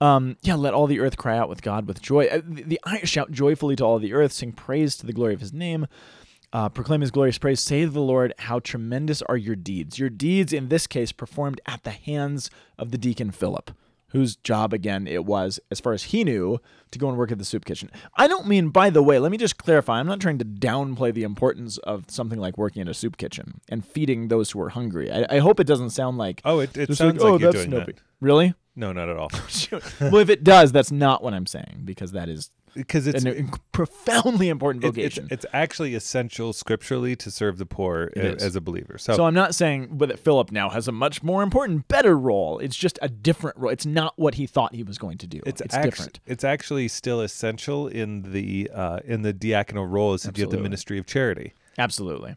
[0.00, 2.26] Um, yeah, let all the earth cry out with God with joy.
[2.26, 5.34] Uh, the, the I shout joyfully to all the earth, sing praise to the glory
[5.34, 5.86] of His name,
[6.52, 7.60] uh, proclaim His glorious praise.
[7.60, 9.98] Say to the Lord, how tremendous are your deeds!
[9.98, 13.70] Your deeds, in this case, performed at the hands of the deacon Philip,
[14.08, 17.38] whose job again it was, as far as he knew, to go and work at
[17.38, 17.90] the soup kitchen.
[18.16, 20.00] I don't mean, by the way, let me just clarify.
[20.00, 23.60] I'm not trying to downplay the importance of something like working in a soup kitchen
[23.68, 25.10] and feeding those who are hungry.
[25.10, 27.52] I, I hope it doesn't sound like oh it, it sounds like, oh, like you're
[27.52, 28.00] that's doing no that big.
[28.20, 28.54] Really?
[28.76, 29.30] No not at all
[30.00, 33.50] well, if it does, that's not what I'm saying because that is because it's an,
[33.70, 35.28] profoundly important it- it's, vocation.
[35.30, 38.98] it's actually essential scripturally to serve the poor a- as a believer.
[38.98, 42.18] So, so I'm not saying but that Philip now has a much more important, better
[42.18, 42.58] role.
[42.58, 43.70] It's just a different role.
[43.70, 45.40] It's not what he thought he was going to do.
[45.46, 46.18] it's, It's, different.
[46.26, 50.58] It's actually still essential in the uh, in the diaconal role is to give the
[50.58, 51.52] ministry of charity.
[51.78, 52.36] Absolutely.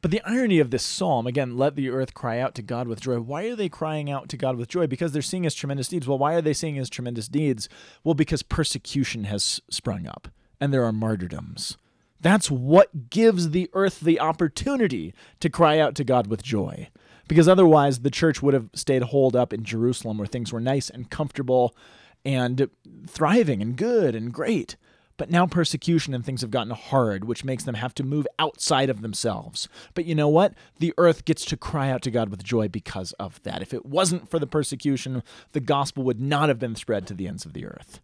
[0.00, 3.00] But the irony of this psalm, again, let the earth cry out to God with
[3.00, 3.18] joy.
[3.18, 4.86] Why are they crying out to God with joy?
[4.86, 6.06] Because they're seeing his tremendous deeds.
[6.06, 7.68] Well, why are they seeing his tremendous deeds?
[8.02, 10.28] Well, because persecution has sprung up
[10.60, 11.76] and there are martyrdoms.
[12.20, 16.88] That's what gives the earth the opportunity to cry out to God with joy.
[17.28, 20.88] Because otherwise, the church would have stayed holed up in Jerusalem where things were nice
[20.88, 21.76] and comfortable
[22.24, 22.70] and
[23.06, 24.76] thriving and good and great.
[25.16, 28.90] But now persecution and things have gotten hard, which makes them have to move outside
[28.90, 29.68] of themselves.
[29.94, 30.54] But you know what?
[30.80, 33.62] The earth gets to cry out to God with joy because of that.
[33.62, 35.22] If it wasn't for the persecution,
[35.52, 38.00] the gospel would not have been spread to the ends of the earth.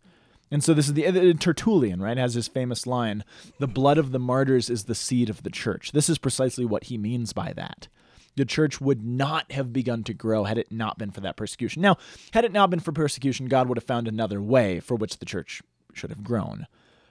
[0.52, 2.16] And so this is the uh, Tertullian, right?
[2.16, 3.24] Has his famous line,
[3.58, 6.84] "The blood of the martyrs is the seed of the church." This is precisely what
[6.84, 7.88] he means by that.
[8.36, 11.82] The church would not have begun to grow had it not been for that persecution.
[11.82, 11.98] Now,
[12.32, 15.26] had it not been for persecution, God would have found another way for which the
[15.26, 16.66] church should have grown.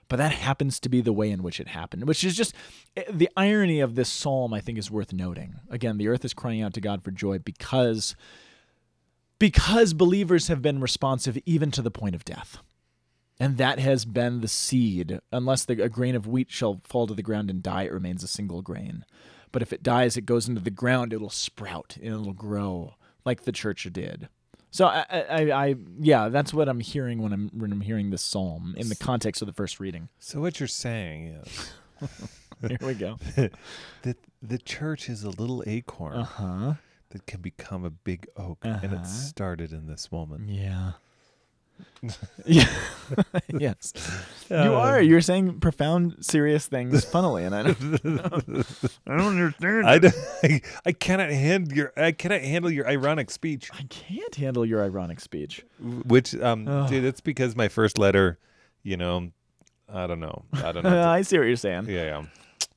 [0.10, 2.54] But that happens to be the way in which it happened, which is just
[2.98, 5.56] eh, the irony of this psalm, I think, is worth noting.
[5.70, 8.16] Again, the earth is crying out to God for joy because
[9.38, 12.58] because believers have been responsive even to the point of death.
[13.40, 15.20] And that has been the seed.
[15.32, 18.22] Unless the, a grain of wheat shall fall to the ground and die, it remains
[18.22, 19.06] a single grain.
[19.54, 23.44] But if it dies, it goes into the ground, it'll sprout and it'll grow like
[23.44, 24.28] the church did.
[24.72, 28.22] So I, I, I, yeah, that's what I'm hearing when I'm when I'm hearing this
[28.22, 30.10] psalm in the context of the first reading.
[30.20, 31.74] So what you're saying is
[32.68, 33.18] Here we go.
[34.04, 36.74] that the church is a little acorn Uh huh.
[37.10, 38.96] that can become a big oak, and Uh-huh.
[38.96, 40.50] it started in this moment.
[40.50, 40.94] Yeah.
[42.46, 42.66] Yeah.
[43.50, 43.94] yes.
[44.50, 45.02] you Uh, are.
[45.02, 47.76] You're saying profound, serious things funnily, and I don't.
[49.08, 49.86] I don't understand.
[49.88, 53.70] I, don't- I, I cannot handle your I cannot handle your ironic speech.
[53.74, 55.66] I can't handle your ironic speech.
[55.80, 56.90] Which um Ugh.
[56.90, 58.40] dude, it's because my first letter,
[58.84, 59.32] you know,
[59.92, 60.46] I don't know.
[60.54, 61.10] I don't know.
[61.10, 61.86] I see what you're saying.
[61.88, 62.24] yeah, yeah.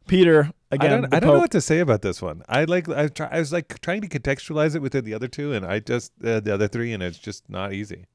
[0.09, 0.91] Peter I again.
[1.03, 2.43] don't, the I don't know what to say about this one.
[2.49, 5.53] I like I try, I was like trying to contextualize it within the other two,
[5.53, 8.07] and I just uh, the other three, and it's just not easy.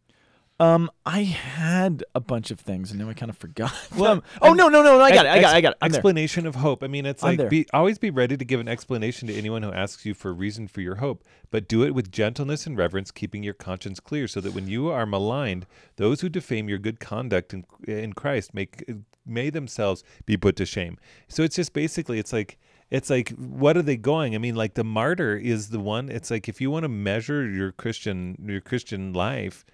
[0.59, 3.73] Um, I had a bunch of things and now I kind of forgot.
[3.97, 4.23] Well, them.
[4.41, 5.03] oh no, no, no, no!
[5.03, 5.29] I got it!
[5.29, 5.57] I got it!
[5.57, 5.77] I got it!
[5.81, 5.99] I'm there.
[5.99, 6.83] explanation of hope.
[6.83, 7.49] I mean, it's I'm like there.
[7.49, 10.33] be always be ready to give an explanation to anyone who asks you for a
[10.33, 14.27] reason for your hope, but do it with gentleness and reverence, keeping your conscience clear,
[14.27, 15.65] so that when you are maligned,
[15.95, 18.83] those who defame your good conduct in, in Christ make
[19.25, 20.97] may themselves be put to shame.
[21.27, 22.57] So it's just basically, it's like.
[22.89, 24.33] It's like, what are they going?
[24.33, 26.07] I mean, like the martyr is the one.
[26.07, 29.65] It's like if you want to measure your Christian your Christian life,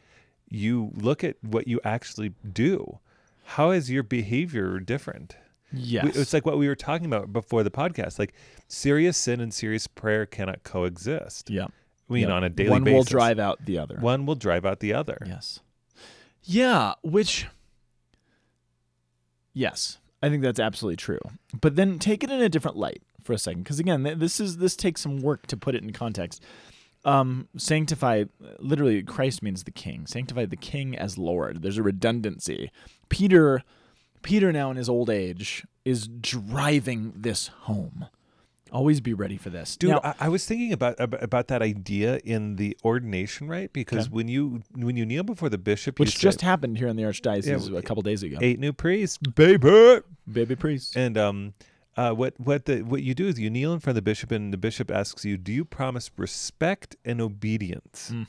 [0.53, 2.99] you look at what you actually do.
[3.45, 5.35] How is your behavior different?
[5.71, 6.05] Yes.
[6.15, 8.19] We- It's like what we were talking about before the podcast.
[8.19, 8.33] Like
[8.67, 11.49] serious sin and serious prayer cannot coexist.
[11.49, 11.65] yeah.
[12.09, 12.35] I mean, yeah.
[12.35, 12.95] on a daily One basis.
[12.97, 13.95] will drive out the other.
[13.99, 15.17] One will drive out the other.
[15.25, 15.61] Yes.
[16.43, 17.47] Yeah, which
[19.53, 21.19] Yes, I think that's absolutely true.
[21.59, 24.57] But then take it in a different light for a second because again, this is
[24.57, 26.43] this takes some work to put it in context.
[27.05, 28.25] Um sanctify
[28.59, 30.07] literally Christ means the king.
[30.07, 31.61] Sanctify the king as Lord.
[31.61, 32.71] There's a redundancy.
[33.09, 33.63] Peter
[34.21, 38.05] Peter now in his old age is driving this home.
[38.71, 39.75] Always be ready for this.
[39.77, 43.71] Dude, Now- I, I was thinking about, about that idea in the ordination, right?
[43.71, 44.13] Because Okay.
[44.15, 47.03] when you when you kneel before the bishop, which just say, happened here in the
[47.03, 48.37] archdiocese Yeah, a couple days ago.
[48.41, 49.99] eight new priests, baby.
[50.31, 50.95] Baby priest.
[50.95, 51.53] And um,
[51.95, 54.31] uh, what what the what you do is you kneel in front of the bishop,
[54.31, 58.27] and the bishop asks you, "Do you promise respect and obedience?" Mm.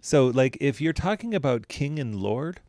[0.00, 2.60] So, like, if you're talking about king and lord,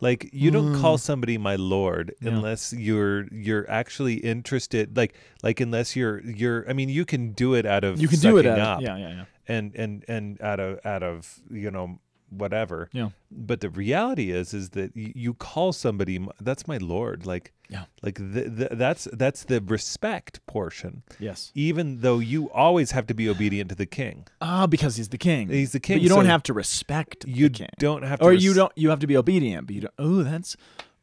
[0.00, 1.00] like you don't call Mm.
[1.00, 2.30] somebody my lord Yeah.
[2.30, 4.96] unless you're you're actually interested.
[4.96, 6.68] Like like unless you're you're.
[6.68, 8.96] I mean, you can do it out of You can do it at up yeah,
[8.96, 9.24] yeah, yeah.
[9.48, 11.98] and and and out of out of you know
[12.30, 12.88] whatever.
[12.92, 13.10] Yeah.
[13.30, 17.84] But the reality is is that y- you call somebody that's my lord like Yeah.
[18.02, 21.52] like the, the, that's that's the respect portion Yes.
[21.54, 24.26] even though you always have to be obedient to the king.
[24.40, 25.48] Ah, because he's the king.
[25.48, 27.68] He's the king, But you don't have to respect You the king.
[27.78, 28.72] don't have to or res- you don't.
[28.76, 29.94] You have to be obedient, but you don't.
[29.98, 30.56] Oh, that's.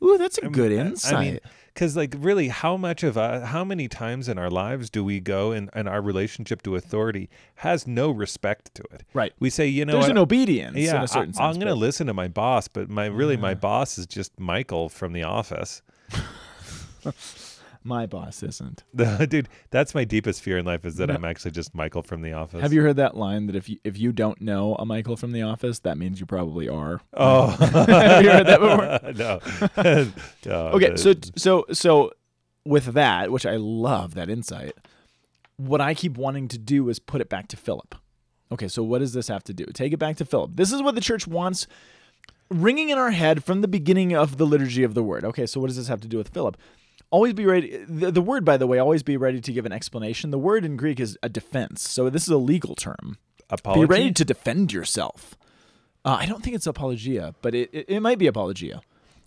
[0.03, 1.13] Ooh, that's a good insight.
[1.13, 1.39] I mean,
[1.73, 5.19] because like really, how much of uh, how many times in our lives do we
[5.19, 9.03] go and, and our relationship to authority has no respect to it?
[9.13, 9.33] right.
[9.39, 11.75] We say, you know, There's an obedience yeah, in a certain I, am going to
[11.75, 15.81] listen to my boss, but my really my boss is just Michael from The Office.
[17.85, 18.83] My boss isn't.
[19.29, 21.15] Dude, that's my deepest fear in life is that No.
[21.15, 22.61] I'm actually just Michael from The Office.
[22.61, 25.31] Have you heard that line that if you if you don't know a Michael from
[25.33, 27.01] The Office, that means you probably are?
[27.13, 29.13] Oh, Have you heard that before?
[29.13, 30.09] no.
[30.45, 32.11] No, okay, so so so
[32.65, 34.73] with that, which I love that insight,
[35.57, 37.95] what I keep wanting to do is put it back to Philip.
[38.51, 39.65] Okay, so what does this have to do?
[39.73, 40.51] Take it back to Philip.
[40.55, 41.67] This is what the church wants
[42.49, 45.25] ringing in our head from the beginning of the liturgy of the word.
[45.25, 46.55] Okay, so what does this have to do with Philip?
[47.13, 47.77] Always be ready.
[47.87, 50.31] The, the word, by the way, always be ready to give an explanation.
[50.31, 51.87] The word in Greek is a defense.
[51.87, 53.19] So this is a legal term.
[53.51, 53.81] apology.
[53.81, 55.35] Be ready to defend yourself.
[56.03, 58.81] Uh, I don't think it's apologia, but it, it, it might be apologia.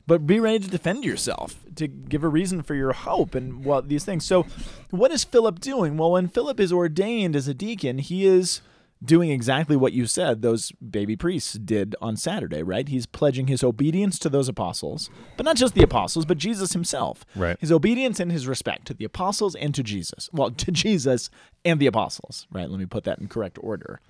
[0.04, 3.82] But be ready to defend yourself, to give a reason for your hope and well,
[3.82, 4.24] these things.
[4.24, 4.46] So,
[4.90, 5.96] what is Philip doing?
[5.96, 8.62] Well, when Philip is ordained as a deacon, he is
[9.04, 12.88] doing exactly what you said those baby priests did on Saturday, right?
[12.88, 17.24] He's pledging his obedience to those apostles, but not just the apostles, but Jesus himself.
[17.34, 17.58] Right.
[17.60, 20.30] His obedience and his respect to the apostles and to Jesus.
[20.32, 21.30] Well, to Jesus
[21.64, 22.68] and the apostles, right?
[22.68, 24.00] Let me put that in correct order.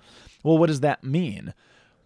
[0.43, 1.53] Well, what does that mean?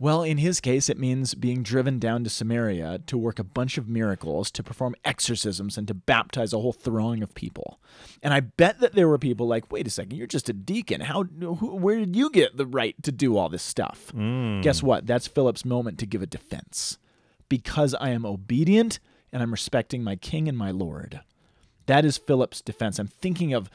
[0.02, 3.78] Well, in his case, it means being driven down to Samaria to work a bunch
[3.78, 7.80] of miracles, to perform exorcisms, and to baptize a whole throng of people.
[8.24, 11.02] And I bet that there were people like, wait a second, you're just a deacon.
[11.02, 14.12] How, who, where did you get the right to do all this stuff?
[14.16, 14.64] Mm.
[14.64, 15.06] Guess what?
[15.06, 16.98] That's Philip's moment to give a defense.
[17.48, 18.98] Because I am obedient
[19.32, 21.22] and I'm respecting my king and my lord.
[21.86, 22.98] That is Philip's defense.
[22.98, 23.70] I'm thinking of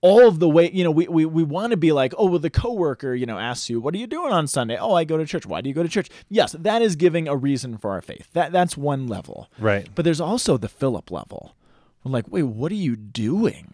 [0.00, 2.38] all of the way, you know, we, we, we want to be like, oh, well,
[2.38, 4.76] the coworker, you know, asks you, what are you doing on Sunday?
[4.78, 5.46] Oh, I go to church.
[5.46, 6.10] Why do you go to church?
[6.28, 8.28] Yes, that is giving a reason for our faith.
[8.32, 9.48] That That's one level.
[9.58, 9.88] Right.
[9.94, 11.56] But there's also the Philip level.
[12.04, 13.72] We're like, wait, what are you doing?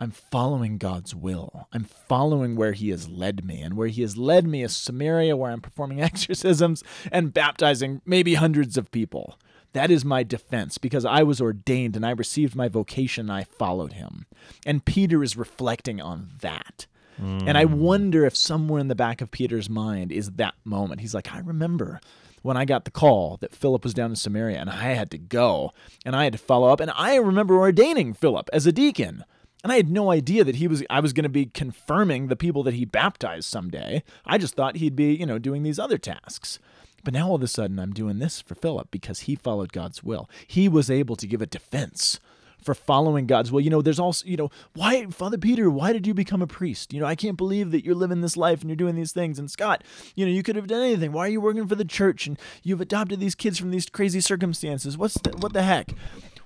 [0.00, 1.68] I'm following God's will.
[1.72, 3.60] I'm following where He has led me.
[3.60, 8.34] And where He has led me is Samaria, where I'm performing exorcisms and baptizing maybe
[8.34, 9.38] hundreds of people.
[9.72, 13.30] That is my defense because I was ordained and I received my vocation.
[13.30, 14.26] And I followed Him.
[14.66, 16.86] And Peter is reflecting on that.
[17.20, 17.80] And I hmm.
[17.80, 21.02] wonder if somewhere in the back of Peter's mind is that moment.
[21.02, 22.00] He's like, I remember
[22.42, 25.18] when I got the call that Philip was down in Samaria and I had to
[25.18, 25.72] go
[26.06, 26.80] and I had to follow up.
[26.80, 29.24] And I remember ordaining Philip as a deacon.
[29.62, 32.36] And I had no idea that he was I was going to be confirming the
[32.36, 34.02] people that he baptized someday.
[34.24, 36.58] I just thought he'd be, you know, doing these other tasks.
[37.04, 40.02] But now all of a sudden I'm doing this for Philip because he followed God's
[40.02, 40.28] will.
[40.46, 42.20] He was able to give a defense
[42.62, 43.60] for following God's will.
[43.60, 46.92] You know, there's also, you know, why, Father Peter, why did you become a priest?
[46.92, 49.38] You know, I can't believe that you're living this life and you're doing these things.
[49.38, 49.82] And Scott,
[50.14, 51.12] you know, you could have done anything.
[51.12, 54.20] Why are you working for the church and you've adopted these kids from these crazy
[54.20, 54.98] circumstances?
[54.98, 55.94] What's the, what the heck?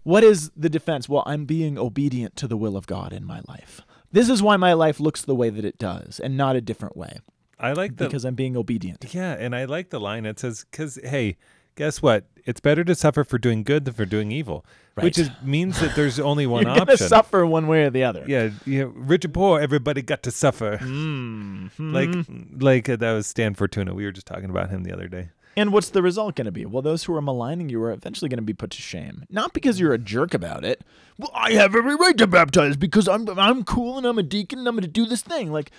[0.03, 1.09] What is the defense?
[1.09, 3.81] Well, I'm being obedient to the will of God in my life.
[4.13, 6.97] This is why my life looks the way that it does and not a different
[6.97, 7.19] way
[7.65, 9.05] I like the because I'm being obedient.
[9.15, 11.37] yeah, and I like the line that says, "Because hey,
[11.77, 12.25] guess what?
[12.45, 15.27] It's better to suffer for doing good than for doing evil," which Right.
[15.27, 16.97] is means that there's only one You're option.
[17.09, 18.25] suffer one way or the other.
[18.27, 20.79] Yeah, you know, rich and poor, everybody got to suffer.
[20.79, 21.71] Mm.
[21.79, 22.27] Like,
[22.63, 23.95] like uh, that was Stan Fortuna.
[23.95, 25.31] We were just talking about him the other day.
[25.57, 26.67] And what's the result going to be?
[26.67, 29.23] Well, those who are maligning you are eventually going to be put to shame.
[29.31, 30.83] Not because you're a jerk about it.
[31.17, 34.59] Well, I have every right to baptize because I'm I'm cool and I'm a deacon
[34.59, 35.53] and I'm going to do this thing.
[35.53, 35.71] Like,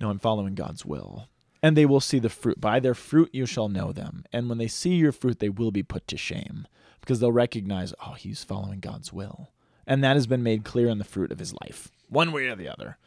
[0.00, 1.28] no, I'm following God's will.
[1.62, 2.60] And they will see the fruit.
[2.60, 4.24] By their fruit you shall know them.
[4.32, 6.68] And when they see your fruit, they will be put to shame
[7.00, 9.50] because they'll recognize, oh, he's following God's will.
[9.86, 12.54] And that has been made clear in the fruit of his life, one way or
[12.54, 12.98] the other.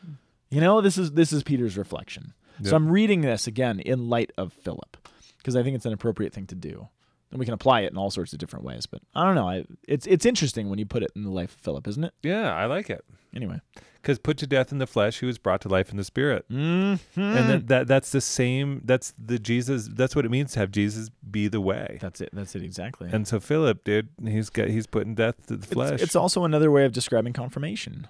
[0.49, 2.33] You know, this is this is Peter's reflection.
[2.63, 4.97] So I'm reading this again in light of Philip
[5.37, 6.89] because I think it's an appropriate thing to do.
[7.32, 8.86] And we can apply it in all sorts of different ways.
[8.86, 9.47] But I don't know.
[9.47, 12.13] I, it's it's interesting when you put it in the life of Philip, isn't it?
[12.23, 13.05] Yeah, I like it.
[13.36, 13.61] Anyway.
[14.01, 16.45] Because put to death in the flesh, he was brought to life in the spirit.
[16.49, 17.21] Mm-hmm.
[17.21, 18.82] And that, that that's the same.
[18.84, 19.88] That's the Jesus.
[19.93, 21.99] That's what it means to have Jesus be the way.
[22.01, 22.29] that's it.
[22.34, 23.09] That's it exactly.
[23.11, 26.01] And so Philip, dude, he's got he's putting death to the it's, flesh.
[26.01, 28.07] it's also another way of describing confirmation.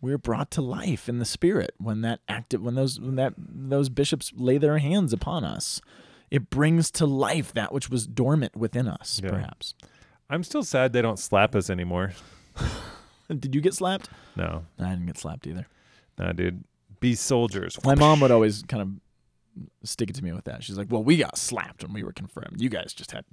[0.00, 3.88] We're brought to life in the spirit when that active when those when that those
[3.88, 5.80] bishops lay their hands upon us.
[6.32, 9.30] It brings to life that which was dormant within us, Yeah.
[9.30, 9.74] perhaps.
[10.30, 12.12] I'm still sad they don't slap us anymore.
[13.28, 14.08] Did you get slapped?
[14.34, 15.66] No, I didn't get slapped either.
[16.18, 16.64] no, dude.
[17.00, 17.78] Be soldiers.
[17.84, 18.88] My mom would always kind of
[19.88, 20.62] stick it to me with that.
[20.62, 22.60] She's like, "Well, we got slapped when we were confirmed.
[22.60, 23.24] You guys just had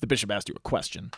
[0.00, 1.10] the bishop asked you a question."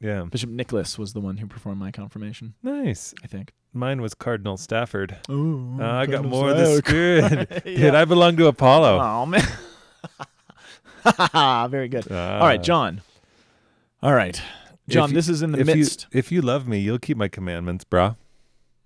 [0.00, 3.14] Yeah, Bishop Nicholas was the one who performed my confirmation, nice.
[3.22, 3.52] I think.
[3.72, 5.16] Mine was Cardinal Stafford.
[5.28, 7.64] Oh, Uh, I got more of the spirit.
[7.64, 8.98] Dude, I belong to Apollo.
[9.00, 9.46] Oh man.
[11.70, 12.06] Very good.
[12.10, 12.38] Ah.
[12.40, 13.02] All right, John.
[14.02, 14.40] All right.
[14.88, 16.06] John, you- this is in the if midst.
[16.12, 18.16] You, if you love me, you'll keep my commandments, brah.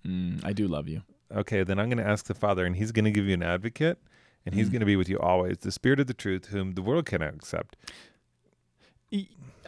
[0.06, 1.02] Mm, I do love you.
[1.34, 3.42] Okay, then I'm going to ask the Father, and He's going to give you an
[3.42, 3.98] advocate,
[4.46, 4.72] and He's Mm.
[4.72, 7.34] going to be with you always, the Spirit of the truth, whom the world cannot
[7.34, 7.76] accept.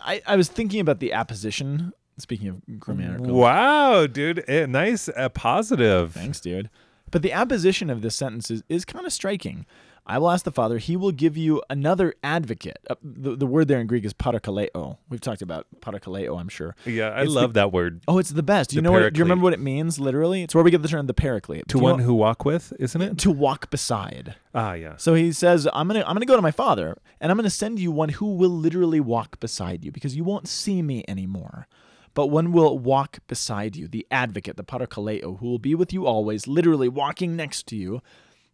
[0.05, 1.93] I, I was thinking about the apposition.
[2.19, 3.35] Speaking of grammatical.
[3.35, 6.13] Wow, dude, eh, nice, uh, positive.
[6.13, 6.69] Thanks, dude.
[7.11, 9.67] But the apposition of this sentence is, is kind of striking.
[10.05, 12.79] I will ask the Father, he will give you another advocate.
[12.91, 14.99] Uh, the, the word there in Greek is parakaleo.
[15.09, 16.75] We've talked about parakaleo, I'm sure.
[16.85, 18.03] Yeah, I It's the- love that word.
[18.09, 18.71] Oh, it's the best.
[18.71, 19.13] Do you The know what?
[19.13, 20.43] Do you remember what it means literally?
[20.43, 21.69] It's where we get the term the paraclete.
[21.69, 23.19] To one know- who walk with, isn't it?
[23.19, 24.35] to walk beside.
[24.55, 24.97] Ah, yeah.
[24.97, 27.79] So he says, "I'm gonna I'm gonna go to my Father, and I'm gonna send
[27.79, 31.69] you one who will literally walk beside you, because you won't see me anymore."
[32.15, 36.05] But one will walk beside you, the advocate, the parakaleo, who will be with you
[36.07, 38.03] always, literally walking next to you.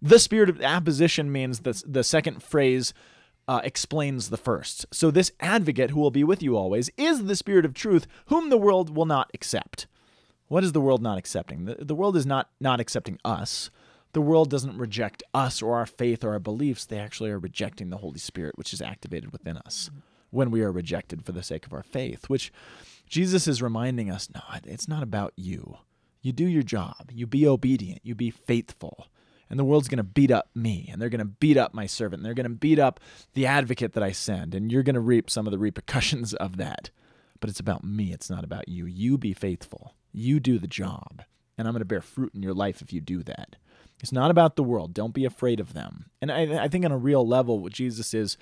[0.00, 2.94] The spirit of apposition means the, the second phrase
[3.48, 4.86] uh, explains the first.
[4.92, 8.50] So this advocate who will be with you always is the spirit of truth, whom
[8.50, 9.86] the world will not accept.
[10.48, 11.64] What is the world not accepting?
[11.64, 13.70] The, the world is not not accepting us.
[14.12, 16.86] The world doesn't reject us or our faith or our beliefs.
[16.86, 19.90] They actually are rejecting the Holy Spirit, which is activated within us
[20.30, 22.52] when we are rejected for the sake of our faith, which
[23.08, 25.78] Jesus is reminding us no, it's not about you.
[26.20, 29.06] You do your job, you be obedient, you be faithful.
[29.50, 31.86] And the world's going to beat up me, and they're going to beat up my
[31.86, 33.00] servant, and they're going to beat up
[33.34, 36.58] the advocate that I send, and you're going to reap some of the repercussions of
[36.58, 36.90] that.
[37.40, 38.84] But it's about me, it's not about you.
[38.84, 41.22] You be faithful, you do the job,
[41.56, 43.56] and I'm going to bear fruit in your life if you do that.
[44.00, 44.94] It's not about the world.
[44.94, 46.10] Don't be afraid of them.
[46.20, 48.36] And I, I think on a real level, what Jesus is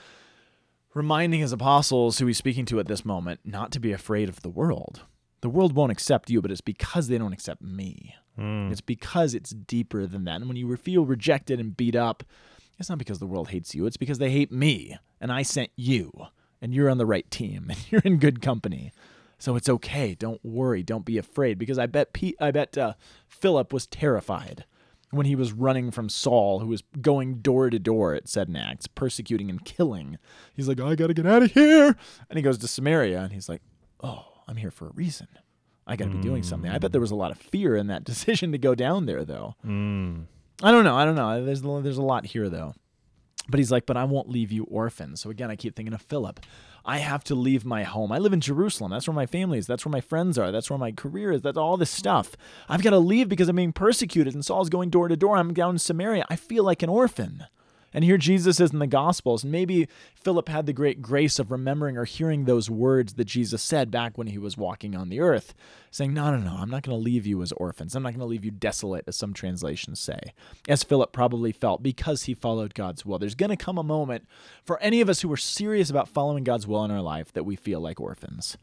[0.93, 4.43] reminding his apostles, who he's speaking to at this moment, not to be afraid of
[4.43, 5.03] the world.
[5.43, 8.15] The world won't accept you, but it's because they don't accept me.
[8.71, 10.37] It's because it's deeper than that.
[10.37, 12.23] And when you feel rejected and beat up,
[12.79, 14.97] it's not because the world hates you, it's because they hate me.
[15.21, 16.13] And I sent you.
[16.61, 17.67] And you're on the right team.
[17.71, 18.93] And you're in good company.
[19.39, 20.15] So it's okay.
[20.15, 20.83] Don't worry.
[20.83, 21.59] Don't be afraid.
[21.59, 22.95] Because I bet Pete, I bet uh,
[23.29, 24.65] Philip was terrified
[25.11, 29.51] when he was running from Saul, who was going door to door, at Acts, persecuting
[29.51, 30.19] and killing.
[30.55, 31.97] He's like, I got to get out of here.
[32.29, 33.63] And he goes to Samaria and he's like,
[34.03, 35.29] Oh, I'm here for a reason.
[35.87, 36.71] I got to be doing something.
[36.71, 39.25] I bet there was a lot of fear in that decision to go down there,
[39.25, 39.55] though.
[39.65, 40.25] Mm.
[40.63, 40.97] I don't know.
[40.97, 41.45] I don't know.
[41.45, 42.75] There's there's a lot here though.
[43.49, 45.21] But he's like, but I won't leave you orphans.
[45.21, 46.41] So again, I keep thinking of Philip.
[46.85, 48.11] I have to leave my home.
[48.11, 48.91] I live in Jerusalem.
[48.91, 49.67] That's where my family is.
[49.67, 50.51] That's where my friends are.
[50.51, 51.43] That's where my career is.
[51.43, 52.37] That's all this stuff.
[52.69, 55.37] I've got to leave because I'm being persecuted and Saul's going door to door.
[55.37, 56.25] I'm down in Samaria.
[56.29, 57.45] I feel like an orphan.
[57.97, 59.43] And here Jesus is in the Gospels.
[59.43, 63.63] And maybe Philip had the great grace of remembering or hearing those words that Jesus
[63.63, 65.55] said back when he was walking on the earth,
[65.91, 67.97] saying, No, no, no, I'm not going to leave you as orphans.
[67.97, 70.35] I'm not going to leave you desolate, as some translations say.
[70.69, 73.19] As Philip probably felt because he followed God's will.
[73.19, 74.29] There's going to come a moment
[74.63, 77.45] for any of us who are serious about following God's will in our life that
[77.45, 78.59] we feel like orphans.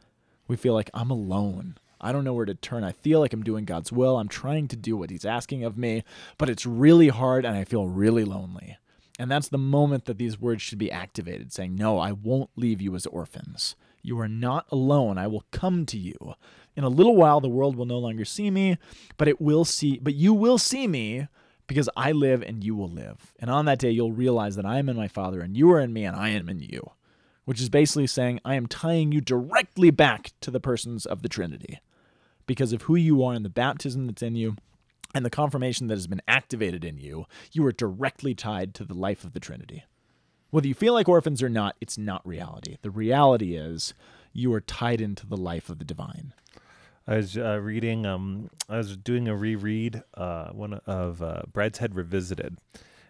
[0.47, 1.77] We feel like I'm alone.
[1.99, 2.83] I don't know where to turn.
[2.83, 4.19] I feel like I'm doing God's will.
[4.19, 6.03] I'm trying to do what He's asking of me,
[6.37, 8.77] but it's really hard and I feel really lonely.
[9.19, 12.81] And that's the moment that these words should be activated, saying, No, I won't leave
[12.81, 13.75] you as orphans.
[14.01, 15.17] You are not alone.
[15.17, 16.33] I will come to you.
[16.75, 18.77] In a little while the world will no longer see me,
[19.17, 21.27] but it will see but you will see me
[21.67, 23.33] because I live and you will live.
[23.39, 25.79] And on that day you'll realize that I am in my Father and you are
[25.79, 26.91] in me and I am in you.
[27.45, 31.29] Which is basically saying I am tying you directly back to the persons of the
[31.29, 31.79] Trinity
[32.47, 34.55] because of who you are and the baptism that's in you
[35.13, 38.93] and the confirmation that has been activated in you, you are directly tied to the
[38.93, 39.83] life of the Trinity.
[40.49, 42.77] Whether you feel like orphans or not, it's not reality.
[42.81, 43.93] The reality is
[44.33, 46.33] you are tied into the life of the divine.
[47.07, 48.05] I was uh, reading.
[48.05, 50.03] Um, I was doing a reread.
[50.13, 52.57] Uh, one of uh, Brideshead Revisited,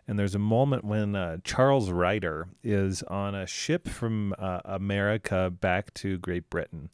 [0.07, 5.51] and there's a moment when uh, Charles Ryder is on a ship from uh, America
[5.51, 6.89] back to Great Britain,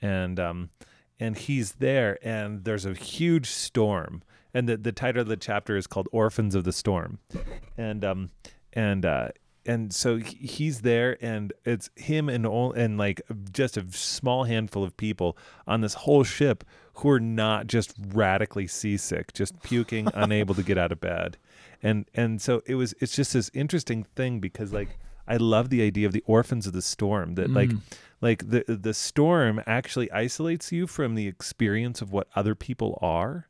[0.00, 0.70] and um,
[1.18, 4.22] and he's there, and there's a huge storm,
[4.54, 7.18] and the the title of the chapter is called "Orphans of the Storm,"
[7.76, 8.30] and um
[8.72, 9.28] and uh
[9.66, 13.20] and so he's there and it's him and all and like
[13.52, 15.36] just a small handful of people
[15.66, 20.78] on this whole ship who are not just radically seasick just puking unable to get
[20.78, 21.36] out of bed.
[21.82, 24.98] And and so it was it's just this interesting thing because like
[25.28, 27.70] i love the idea of the orphans of the storm that like
[28.20, 33.48] like the the storm actually isolates you from the experience of what other people are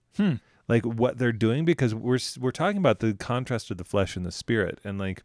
[0.71, 4.25] like what they're doing because we're we're talking about the contrast of the flesh and
[4.25, 4.79] the spirit.
[4.85, 5.23] And like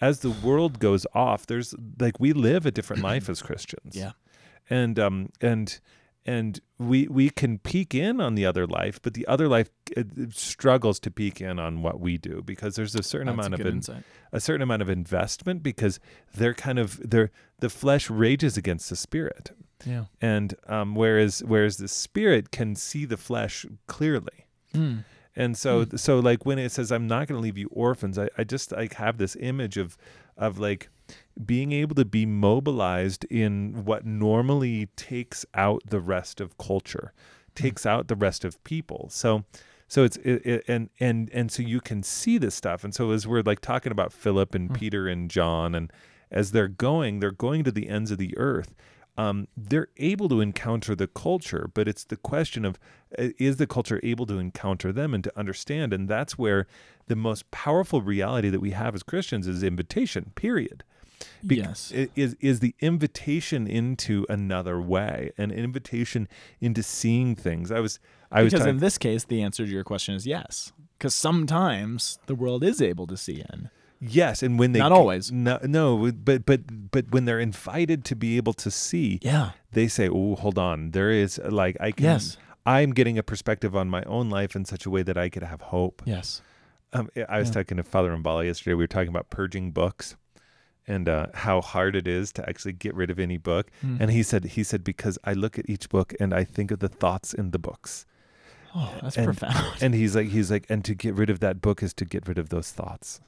[0.00, 3.96] as the world goes off there's like we live a different life as Christians.
[3.96, 4.12] Yeah.
[4.68, 5.80] and um and
[6.26, 9.70] and we we can peek in on the other life but the other life
[10.30, 13.60] struggles to peek in on what we do because there's a certain That's a amount
[13.60, 15.98] of in- a certain amount of investment because
[16.34, 17.30] they're kind of they're
[17.60, 19.50] the flesh rages against the spirit.
[19.86, 20.04] Yeah.
[20.20, 25.04] and um, whereas whereas the spirit can see the flesh clearly Mm.
[25.34, 25.96] and so hmm.
[25.96, 28.72] so like when it says i'm not going to leave you orphans I, I just
[28.72, 29.96] like have this image of
[30.36, 30.88] of like
[31.44, 37.12] being able to be mobilized in what normally takes out the rest of culture
[37.54, 37.62] hmm.
[37.62, 39.08] takes out the rest of people.
[39.10, 39.44] So
[39.88, 42.84] so it's it, it, and and and so you can see this stuff.
[42.84, 44.74] And so as we're like talking about philip and hmm.
[44.74, 45.92] peter and john and
[46.30, 48.74] as they're going they're going to the ends of the earth
[49.20, 52.78] um, they're able to encounter the culture, but it's the question of
[53.18, 55.92] uh, is the culture able to encounter them and to understand?
[55.92, 56.66] And that's where
[57.06, 60.32] the most powerful reality that we have as Christians is invitation.
[60.34, 60.84] Period.
[61.42, 61.92] Bec- Yes.
[61.92, 66.26] is is the invitation into another way, an invitation
[66.60, 67.70] into seeing things.
[67.70, 68.00] I was
[68.32, 70.72] I was Because in this case, the answer to your question is yes.
[70.96, 73.70] Because sometimes the world is able to see in.
[74.00, 75.30] Yes, and when they Not always.
[75.30, 79.50] no no, but but but when they're invited to be able to see, Yeah.
[79.72, 82.36] they say, "Oh, hold on, there is like I can." Yes.
[82.66, 85.42] I'm getting a perspective on my own life in such a way that I could
[85.42, 86.02] have hope.
[86.04, 86.42] Yes.
[86.92, 87.54] Um, I was Yeah.
[87.54, 88.74] talking to Father Mbala yesterday.
[88.74, 90.16] We were talking about purging books
[90.86, 93.70] and uh, how hard it is to actually get rid of any book.
[93.80, 93.96] Hmm.
[94.00, 96.80] And he said, he said because I look at each book and I think of
[96.80, 98.06] the thoughts in the books.
[98.74, 99.82] Oh, that's And- profound.
[99.82, 102.28] And he's like, he's like, and to get rid of that book is to get
[102.28, 103.20] rid of those thoughts.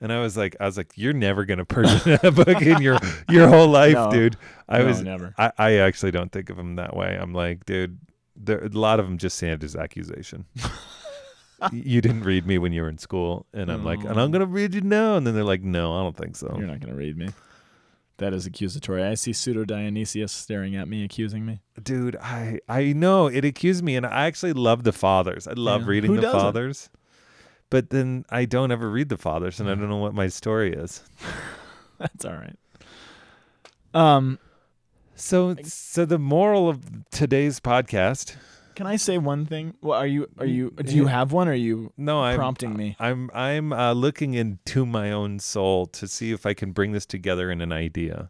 [0.00, 2.98] And I was like, I was like, you're never gonna purchase a book in your
[3.30, 4.10] your whole life, No.
[4.10, 4.36] dude.
[4.68, 5.34] I No, was never.
[5.38, 7.16] I, I actually don't think of him that way.
[7.18, 7.98] I'm like, dude,
[8.36, 10.44] there a lot of them just stand as accusation.
[11.72, 14.44] You didn't read me when you were in school, and I'm like, and I'm gonna
[14.44, 16.54] read you now, and then they're like, no, I don't think so.
[16.58, 17.30] You're not going to read me.
[18.18, 19.02] That is accusatory.
[19.02, 21.62] I see pseudo Dionysius staring at me, accusing me.
[21.82, 25.48] Dude, I I know it accused me, and I actually love the fathers.
[25.48, 25.88] I love Yeah.
[25.88, 26.90] reading Who the fathers,
[27.70, 30.72] but then I don't ever read the fathers, and I don't know what my story
[30.72, 31.02] is.
[31.98, 32.56] That's all right.
[33.94, 34.38] Um,
[35.14, 38.36] So, so the moral of today's podcast.
[38.74, 39.72] can I say one thing?
[39.80, 41.48] Well, are you are you do you have one?
[41.48, 42.96] Or are you No, I'm prompting me?
[43.00, 47.06] I'm I'm uh, looking into my own soul to see if I can bring this
[47.06, 48.28] together in an idea.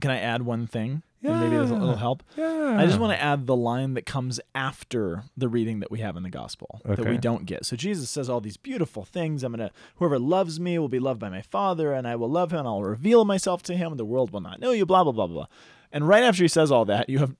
[0.00, 1.02] Can I add one thing?
[1.22, 1.82] And maybe it'll, Yeah.
[1.82, 2.22] it'll help.
[2.36, 2.76] Yeah.
[2.78, 6.16] I just want to add the line that comes after the reading that we have
[6.16, 7.66] in the gospel that we don't get.
[7.66, 9.42] So Jesus says all these beautiful things.
[9.44, 12.52] I'm gonna whoever loves me will be loved by my Father, and I will love
[12.52, 14.86] him, and I'll reveal myself to him, and the world will not know you.
[14.86, 15.34] Blah blah blah blah.
[15.34, 15.46] blah.
[15.92, 17.34] And right after he says all that, you have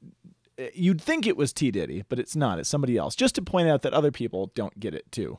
[0.74, 2.58] you'd think it was T Diddy, but it's not.
[2.58, 3.14] It's somebody else.
[3.14, 5.38] Just to point out that other people don't get it too.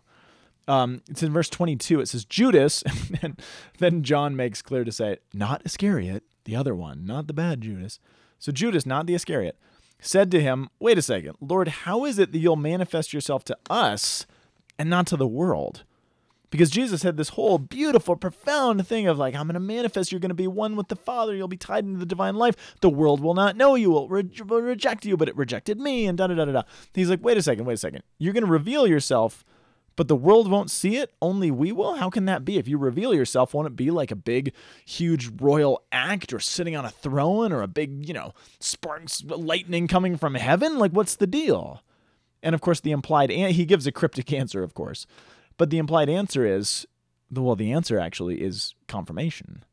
[0.68, 2.00] Um, it's in verse 22.
[2.00, 2.84] It says, Judas,
[3.22, 3.40] and
[3.80, 8.00] then John makes clear to say, not Iscariot, the other one, not the bad Judas.
[8.42, 9.56] So Judas, not the Iscariot,
[10.00, 13.58] said to him, Wait a second, Lord, how is it that you'll manifest yourself to
[13.70, 14.26] us
[14.80, 15.84] and not to the world?
[16.50, 20.12] Because Jesus had this whole beautiful, profound thing of like, I'm going to manifest.
[20.12, 21.36] You're going to be one with the Father.
[21.36, 22.76] You'll be tied into the divine life.
[22.82, 26.08] The world will not know you, will, re- will reject you, but it rejected me,
[26.08, 26.64] and da da da da da.
[26.94, 28.02] He's like, wait a second, wait a second.
[28.18, 29.46] You're going to reveal yourself,
[29.96, 31.14] but the world won't see it.
[31.22, 31.96] Only we will.
[31.96, 32.58] How can that be?
[32.58, 34.54] If you reveal yourself, won't it be like a big,
[34.86, 39.88] huge royal act, or sitting on a throne, or a big, you know, sparks, lightning
[39.88, 40.78] coming from heaven?
[40.78, 41.82] Like, what's the deal?
[42.44, 45.06] And of course, the implied, he gives a cryptic answer, of course.
[45.58, 46.88] But the implied answer is,
[47.30, 49.64] well, the answer actually is confirmation.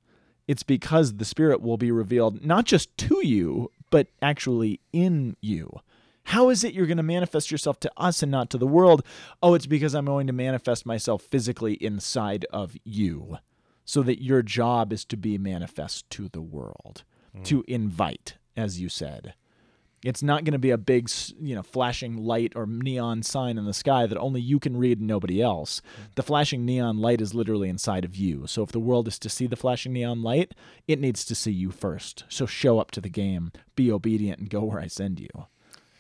[0.47, 5.81] It's because the Spirit will be revealed not just to you, but actually in you.
[6.29, 9.03] How is it you're going to manifest yourself to us and not to the world?
[9.43, 13.39] Oh, it's because I'm going to manifest myself physically inside of you,
[13.87, 17.03] so that your job is to be manifest to the world,
[17.35, 17.43] mm.
[17.45, 19.33] to invite, as you said.
[20.05, 21.11] It's not going to be a big,
[21.41, 24.99] you know, flashing light or neon sign in the sky that only you can read
[24.99, 25.81] and nobody else.
[25.81, 26.15] Mm.
[26.17, 28.47] The flashing neon light is literally inside of you.
[28.47, 30.53] So if the world is to see the flashing neon light,
[30.87, 32.25] it needs to see you first.
[32.29, 35.47] So show up to the game, be obedient, and go where I send you,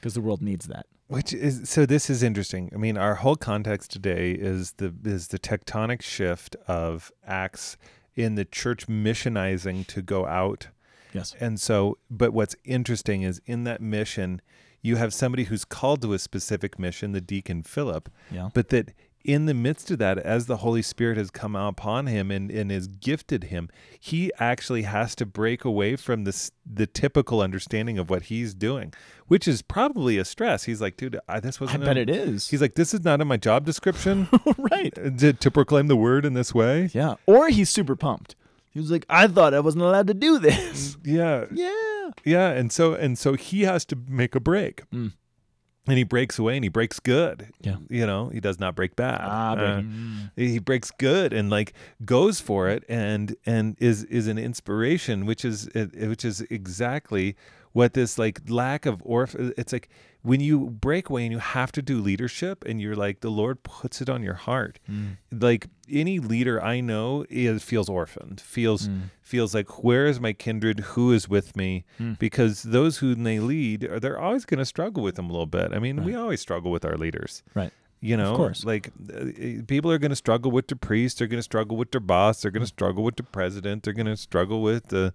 [0.00, 0.86] because the world needs that.
[1.08, 2.70] Which is so this is interesting.
[2.74, 7.76] I mean, our whole context today is the is the tectonic shift of acts
[8.14, 10.68] in the church missionizing to go out.
[11.14, 11.34] Yes.
[11.40, 14.42] And so but what's interesting is in that mission
[14.82, 18.50] you have somebody who's called to a specific mission, the deacon Philip, Yeah.
[18.54, 18.92] but that
[19.28, 22.70] in the midst of that, as the Holy Spirit has come upon him and, and
[22.70, 23.68] has gifted him,
[24.00, 28.94] he actually has to break away from this the typical understanding of what he's doing,
[29.26, 30.64] which is probably a stress.
[30.64, 31.82] He's like, dude, I, this wasn't.
[31.82, 32.48] I bet in- it is.
[32.48, 34.94] He's like, this is not in my job description right.
[35.18, 36.88] to, to proclaim the word in this way.
[36.94, 37.16] Yeah.
[37.26, 38.34] Or he's super pumped.
[38.70, 40.96] He was like, I thought I wasn't allowed to do this.
[41.04, 42.10] Yeah, yeah.
[42.24, 45.12] yeah, and so and so he has to make a break, Mm.
[45.88, 47.48] And he breaks away, and he breaks good.
[47.60, 47.76] Yeah.
[47.88, 49.20] you know, he does not break bad.
[49.22, 49.82] Ah, Uh,
[50.36, 51.72] he breaks good and like
[52.04, 57.34] goes for it and and is is an inspiration which is which is exactly
[57.78, 59.88] what this like lack of orph it's like
[60.30, 60.54] when you
[60.86, 64.08] break away and you have to do leadership and you're like the lord puts it
[64.14, 65.16] on your heart Mm.
[65.48, 65.62] like
[66.02, 67.08] any leader i know
[67.46, 69.00] is feels orphaned feels Mm.
[69.32, 71.70] feels like where is my kindred who is with me
[72.00, 72.18] Mm.
[72.26, 75.52] because those who they lead are they're always going to struggle with them a little
[75.58, 77.72] bit i mean we always struggle with our leaders Right.
[78.10, 78.60] you know course.
[78.72, 79.26] like uh,
[79.74, 82.34] people are going to struggle with the priest they're going to struggle with their boss
[82.40, 85.10] they're going to struggle with the president they're going to struggle with the uh,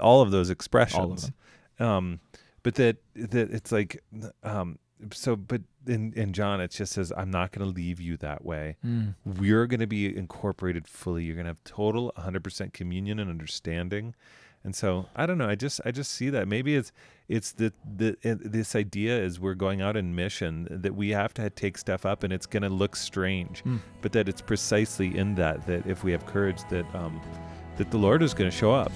[0.00, 1.30] all of those expressions.
[1.78, 2.20] Um
[2.62, 4.02] but that that it's like
[4.42, 4.78] um
[5.12, 8.42] so but in in john it just says i'm not going to leave you that
[8.44, 8.76] way.
[8.84, 9.14] Mm.
[9.24, 11.24] we're going to be incorporated fully.
[11.24, 14.14] You're going to have total 100% communion and understanding.
[14.62, 15.48] And so i don't know.
[15.48, 16.48] I just i just see that.
[16.48, 16.90] Maybe it's
[17.28, 21.34] it's the the it, this idea is we're going out in mission that we have
[21.34, 23.80] to take stuff up and it's going to look strange Mm.
[24.00, 27.20] but that it's precisely in that that if we have courage that um
[27.76, 28.92] that the lord is going to show up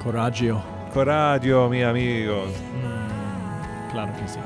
[0.00, 0.62] Coraggio.
[0.92, 2.54] coraggio mi amigos
[3.90, 4.38] Claro que sí.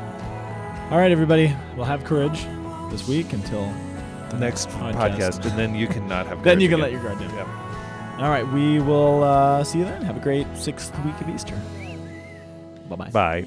[0.90, 1.54] All right, everybody.
[1.76, 2.46] We'll have courage
[2.90, 3.70] this week until
[4.30, 5.44] the next podcast.
[5.44, 7.28] and then you cannot have Then you can let your guard down.
[7.34, 8.20] Yeah.
[8.20, 10.00] All right, we will uh, see you then.
[10.02, 11.60] Have a great sixth week of Easter.
[12.88, 13.10] Bye-bye.
[13.10, 13.46] bye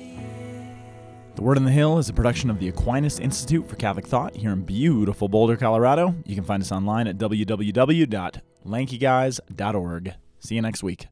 [1.36, 4.36] The Word on the Hill is a production of the Aquinas Institute for Catholic Thought
[4.36, 6.16] here in beautiful Boulder, Colorado.
[6.26, 7.18] You can find us online at
[8.68, 10.14] www.lankyguys.org.
[10.40, 11.08] See you next week.